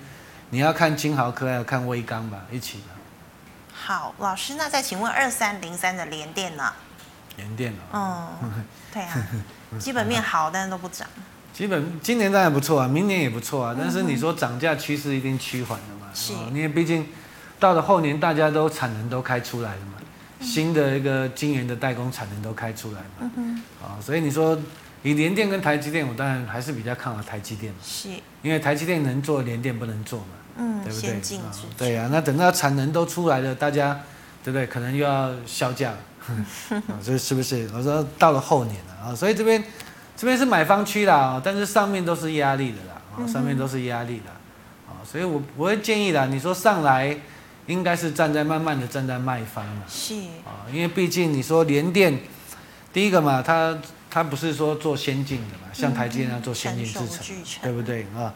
[0.51, 2.84] 你要看金豪科，要看威刚吧，一起的。
[3.74, 6.72] 好，老师，那再请问二三零三的联电呢？
[7.38, 9.28] 联电哦，嗯，对啊，
[9.80, 11.07] 基本面好，但是都不涨。
[11.51, 16.07] 基本今年当然不错啊，明年也不错啊，但是你说涨价趋势一定趋缓的嘛？
[16.14, 17.07] 是，因为毕竟
[17.59, 19.93] 到了后年，大家都产能都开出来了嘛。
[20.41, 23.31] 新的一个晶圆的代工产能都开出来嘛，
[23.81, 24.57] 啊，所以你说
[25.03, 28.09] 以联电跟台积电，我当然还是比较看好台积电，是，
[28.41, 30.25] 因为台积电能做，联电不能做嘛，
[30.57, 31.11] 嗯，对不对？
[31.37, 33.99] 啊，对呀，那等到产能都出来了，大家
[34.43, 34.65] 对不对？
[34.65, 35.93] 可能又要削价，
[36.27, 37.69] 啊，这是不是？
[37.73, 39.63] 我说到了后年了啊，所以这边
[40.17, 44.31] 这边是买方区啦，但是上面都是压力的啦，啊，上面都是压力的，
[44.91, 47.15] 啊，所以我我会建议啦，你说上来。
[47.68, 50.16] 应该是站在慢慢的站在卖方嘛，是。
[50.45, 52.20] 啊，因为毕竟你说联电，
[52.91, 53.78] 第一个嘛，它
[54.09, 58.05] 它不是说做先进的嘛，像台积电要做先进制程，对不对？
[58.16, 58.34] 啊？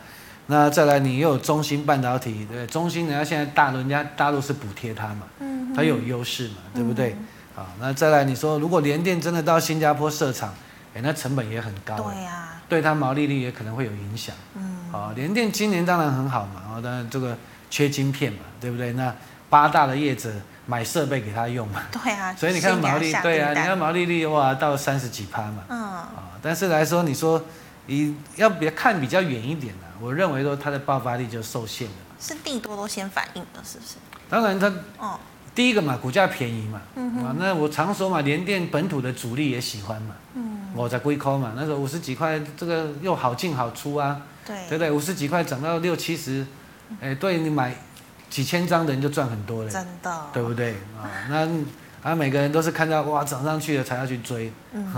[0.47, 7.15] 那再来你又有中芯半导体，对，中芯人家现在大人家大陆是补贴它嘛，嗯它有优势嘛，对不对？
[7.55, 10.53] 啊，那再来你说，如果联电真的到新加坡设厂，
[10.93, 14.35] 哎，那成本也很高，对呀、啊，对它毛利率也可能会有影响。
[14.55, 17.35] 嗯，啊，联电今年当然很好嘛，然后当然这个
[17.75, 18.93] 缺晶片嘛，对不对？
[18.93, 19.13] 那
[19.49, 20.31] 八大的业者
[20.65, 27.43] 买设备给他用嘛，对啊， 所以你看毛利，对啊，你看毛利率哇到三十几趴嘛，嗯，啊，但是来说你说
[27.87, 31.93] 你要别看比较远一点的，我认为说它的爆发力就受限了。
[32.17, 33.95] 是利多都先反应的，是不是？
[34.29, 35.19] 当然它，哦。
[35.53, 44.89] 第一个嘛，股价便宜嘛，嗯、啊，那我常说嘛，联电本土的主力也喜欢嘛，嗯，我在龟壳嘛，那时候五十几块，这个又好进好出啊，对，对不对？
[44.91, 46.45] 五十几块涨到六七十，
[47.01, 47.75] 哎，对你买
[48.29, 50.71] 几千张的人就赚很多了，真的，对不对？
[50.97, 51.47] 啊，那
[52.09, 54.93] 啊，每个人都是看到哇涨上去了才要去追，嗯，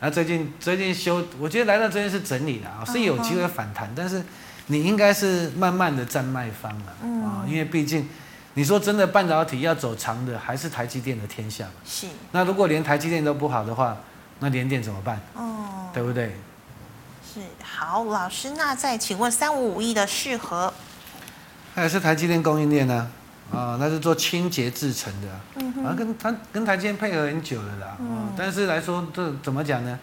[0.00, 4.22] 那 最近最近修，我觉得来到这边是整理的啊，是有机会反弹，嗯、但是
[4.66, 8.08] 你应该是慢慢的站卖方了，嗯、啊，因为毕竟。
[8.54, 11.70] 你说真的，半导体要走长的，还是台积电的天下嘛？
[11.86, 12.08] 是。
[12.32, 13.96] 那如果连台积电都不好的话，
[14.40, 15.20] 那联电怎么办？
[15.34, 16.34] 哦，对不对？
[17.22, 17.40] 是。
[17.62, 20.74] 好，老师，那再请问三五五一的适合，
[21.78, 23.08] 它也是台积电供应链呢？
[23.52, 25.28] 啊，那是做清洁制成的。
[25.82, 27.96] 啊，跟它跟台积电配合很久了啦。
[28.00, 28.32] 嗯。
[28.36, 29.98] 但是来说，这怎么讲呢？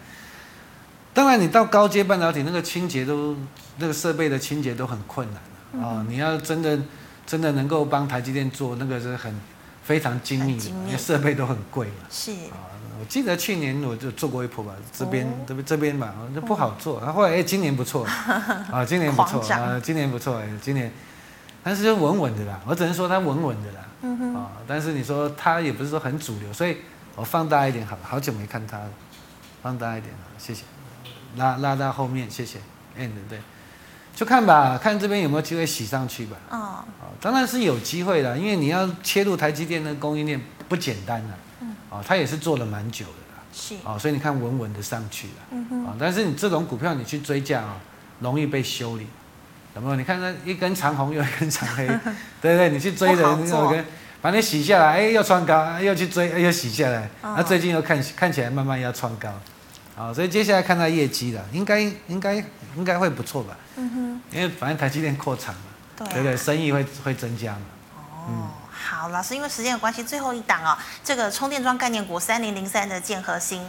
[1.12, 3.36] 当然，你到高阶半导体，那个清洁都
[3.76, 6.04] 那个设备的清洁都很困难啊。
[6.08, 6.78] 你要真的。
[7.26, 9.34] 真的能够帮台积电做那个是很
[9.82, 12.06] 非常精密的，因为设备都很贵嘛。
[12.08, 12.70] 是啊，
[13.00, 17.00] 我记得去年我就做过一波吧，这边这边这边吧，那不好做。
[17.00, 18.06] 然后后来哎，今年不错
[18.70, 20.92] 啊，今年不错啊，今年不错哎，今年，
[21.66, 22.60] 但是就稳稳的啦。
[22.64, 23.80] 我只能说它稳稳的啦。
[24.02, 24.36] 嗯哼。
[24.36, 26.76] 啊，但是你说它也不是说很主流，所以
[27.16, 28.88] 我放大一点好了，好久没看它了，
[29.64, 30.62] 放大一点，谢谢。
[31.34, 32.60] 拉拉到后面，谢谢。
[32.96, 33.40] end，对。
[34.14, 36.36] 就看吧，看这边有没有机会洗上去吧。
[36.50, 36.84] 哦，
[37.20, 41.34] 当然是有机会的，因为你要切入台积电的供应链不简单的。
[41.62, 41.74] 嗯。
[41.90, 43.42] 哦，它也是做了蛮久的啦。
[43.52, 43.74] 是。
[43.82, 45.34] 哦，所以你看稳稳的上去了。
[45.50, 45.84] 嗯哼。
[45.86, 47.76] 啊，但是你这种股票你去追价啊，
[48.20, 49.08] 容易被修理。
[49.76, 49.96] 有没有？
[49.96, 51.86] 你看那一根长红又一根长黑，
[52.40, 52.70] 对不对？
[52.70, 53.84] 你去追的那个跟
[54.22, 57.08] 把你洗下来，哎，又穿高，又去追，哎，又洗下来。
[57.22, 59.28] 那最近又看看起来慢慢要穿高。
[59.94, 62.34] 好，所以接下来看他业绩了，应该应该
[62.76, 63.56] 应该会不错吧？
[63.76, 65.60] 嗯哼，因为反正台积电扩厂嘛，
[65.96, 67.60] 对，啊、对对，生意会会增加嘛。
[67.94, 73.62] 哦，嗯、好，老师，因为时间的关系，最后一档哦，这个充电桩概念股三零零三的建和兴。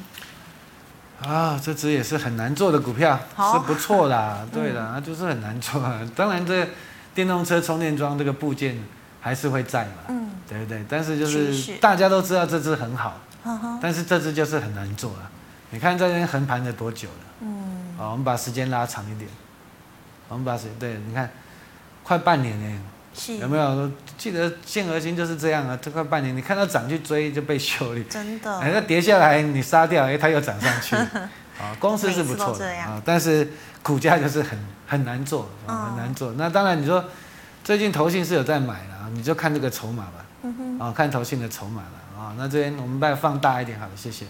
[1.21, 5.81] 啊，这只也是很难做的股票，哦、是不错啦，对的，嗯、就是很难做。
[6.15, 6.67] 当然，这
[7.15, 8.77] 电动车充电桩这个部件
[9.19, 10.85] 还是会在嘛，嗯，对不对？
[10.87, 15.31] 但是就是大家都知道这只很好，嗯、但是这只就是很难做啊。
[15.71, 17.25] 你看这边横盘了多久了？
[17.41, 19.29] 嗯，好，我们把时间拉长一点。
[20.29, 21.29] 我们把时间对，你看，
[22.03, 22.81] 快半年呢，是
[23.39, 23.91] 有没有？
[24.17, 28.59] 记得建和兴就是这样啊，这快半年，你看到涨去追就被修理，真的。
[28.59, 30.95] 哎，那跌下来你杀掉，哎，它又涨上去。
[30.95, 33.51] 啊， 公司是不错的啊，但是
[33.81, 34.57] 股价就是很
[34.87, 36.33] 很难做，很难做。
[36.33, 37.03] 那当然你说
[37.63, 40.25] 最近投信是有在买了，你就看这个筹码吧。
[40.79, 42.35] 啊，看投信的筹码了啊。
[42.37, 44.25] 那这边我们再放大一点，好了，谢谢。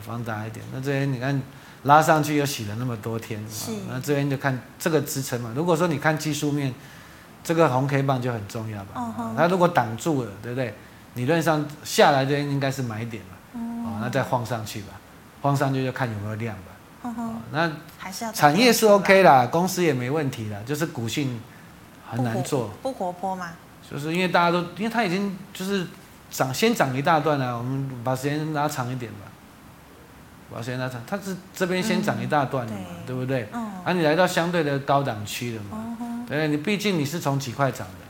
[0.00, 1.40] 放大一点，那这边你看
[1.84, 5.52] 拉上去又洗了那么多天，是那这边就看这个支撑嘛。
[5.54, 6.74] 如果说你看技术面，
[7.44, 9.14] 这个红 K 棒就很重要吧。
[9.36, 10.74] 它如果挡住了，对不对？
[11.14, 13.36] 理论上下来这边应该是买点嘛。
[13.52, 14.94] 哦，哦，那再晃上去吧，
[15.42, 16.62] 晃上去就看有没有量吧。
[17.02, 21.38] 哦吼那还是要产业是 OK 啦，公司也没问题啦，就是股性
[22.10, 23.50] 很难做，不活泼嘛。
[23.88, 25.86] 就是因为大家都，因为它已经就是
[26.30, 29.18] 涨，先涨一大段了，我们把时间拉长一点吧。
[30.52, 33.48] 保险那场，它是这边先涨一大段的嘛，嗯、对，对不对？
[33.52, 38.04] 嗯、啊，你来到相对的高档区了嘛，对，你毕竟你是从几块涨的，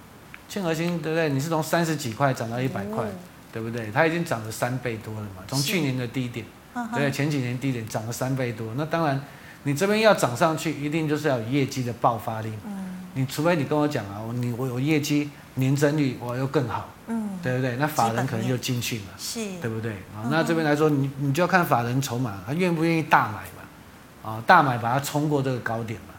[0.48, 1.28] 庆和兴对不对？
[1.30, 3.18] 你是从三十几块涨到一百块，嗯、
[3.52, 3.90] 对不对？
[3.92, 6.44] 它已经涨了三倍多了嘛，从去年的低点，
[6.74, 9.20] 是对，前几年低点涨了三倍多，那当然
[9.64, 12.52] 你这边要涨上去，一定就是要有业绩的爆发力。
[12.66, 16.90] 嗯、你除非你跟我讲啊，你我有业绩年增率我又更好。
[17.06, 17.76] 嗯，对不对？
[17.76, 19.92] 那法人可能就进去嘛，是，对不对？
[20.16, 24.30] 啊，那这边来说，你你就要看法人筹码，他愿不愿意大买嘛？
[24.30, 26.14] 啊，大买把它冲过这个高点嘛，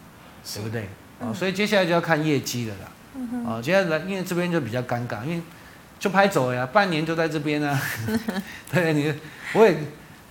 [0.53, 0.87] 对不对？
[1.19, 2.91] 啊，所以接下来就要看业绩了啦。
[3.49, 5.41] 啊，接下来因为这边就比较尴尬，因为
[5.97, 7.79] 就拍走了呀，半年就在这边啊。
[8.71, 9.13] 对，你
[9.53, 9.77] 我也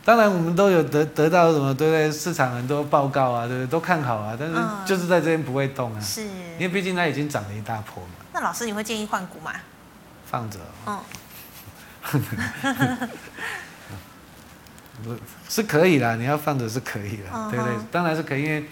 [0.04, 2.12] 当然我们都有得得到什么，对不对？
[2.12, 3.66] 市场很多报告啊，对不对？
[3.68, 4.54] 都看好啊，但是
[4.84, 6.00] 就是在这边不会动啊。
[6.00, 8.10] 是，因为毕竟它已经涨了一大波嘛。
[8.32, 9.52] 那老师，你会建议换股吗？
[10.26, 11.00] 放着，哦，
[15.48, 17.74] 是可以啦，你要放着是可以的，对不对？
[17.92, 18.64] 当然是可以，因为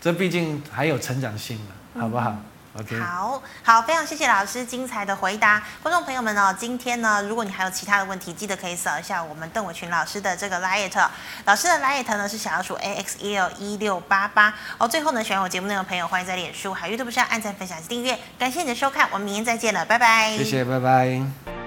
[0.00, 2.36] 这毕竟还有成长性嘛，好不好
[2.78, 5.60] ？OK，好好，非常谢谢老师精彩的回答。
[5.82, 11.08] 观众朋友们呢，今天呢，如果你还有其他的问题，记得可以扫一下我们邓伟群老师的这个 liet，
[11.44, 14.54] 老师的 liet 呢是小老鼠 AXL 一六八八。
[14.78, 18.16] 哦，最后呢，喜欢我节目内容的朋友，欢迎在脸书还有 YouTube 上按赞、分享及订阅。
[18.38, 20.36] 感谢你的收看，我们明天再见了，拜拜。
[20.36, 21.57] 谢谢，拜拜。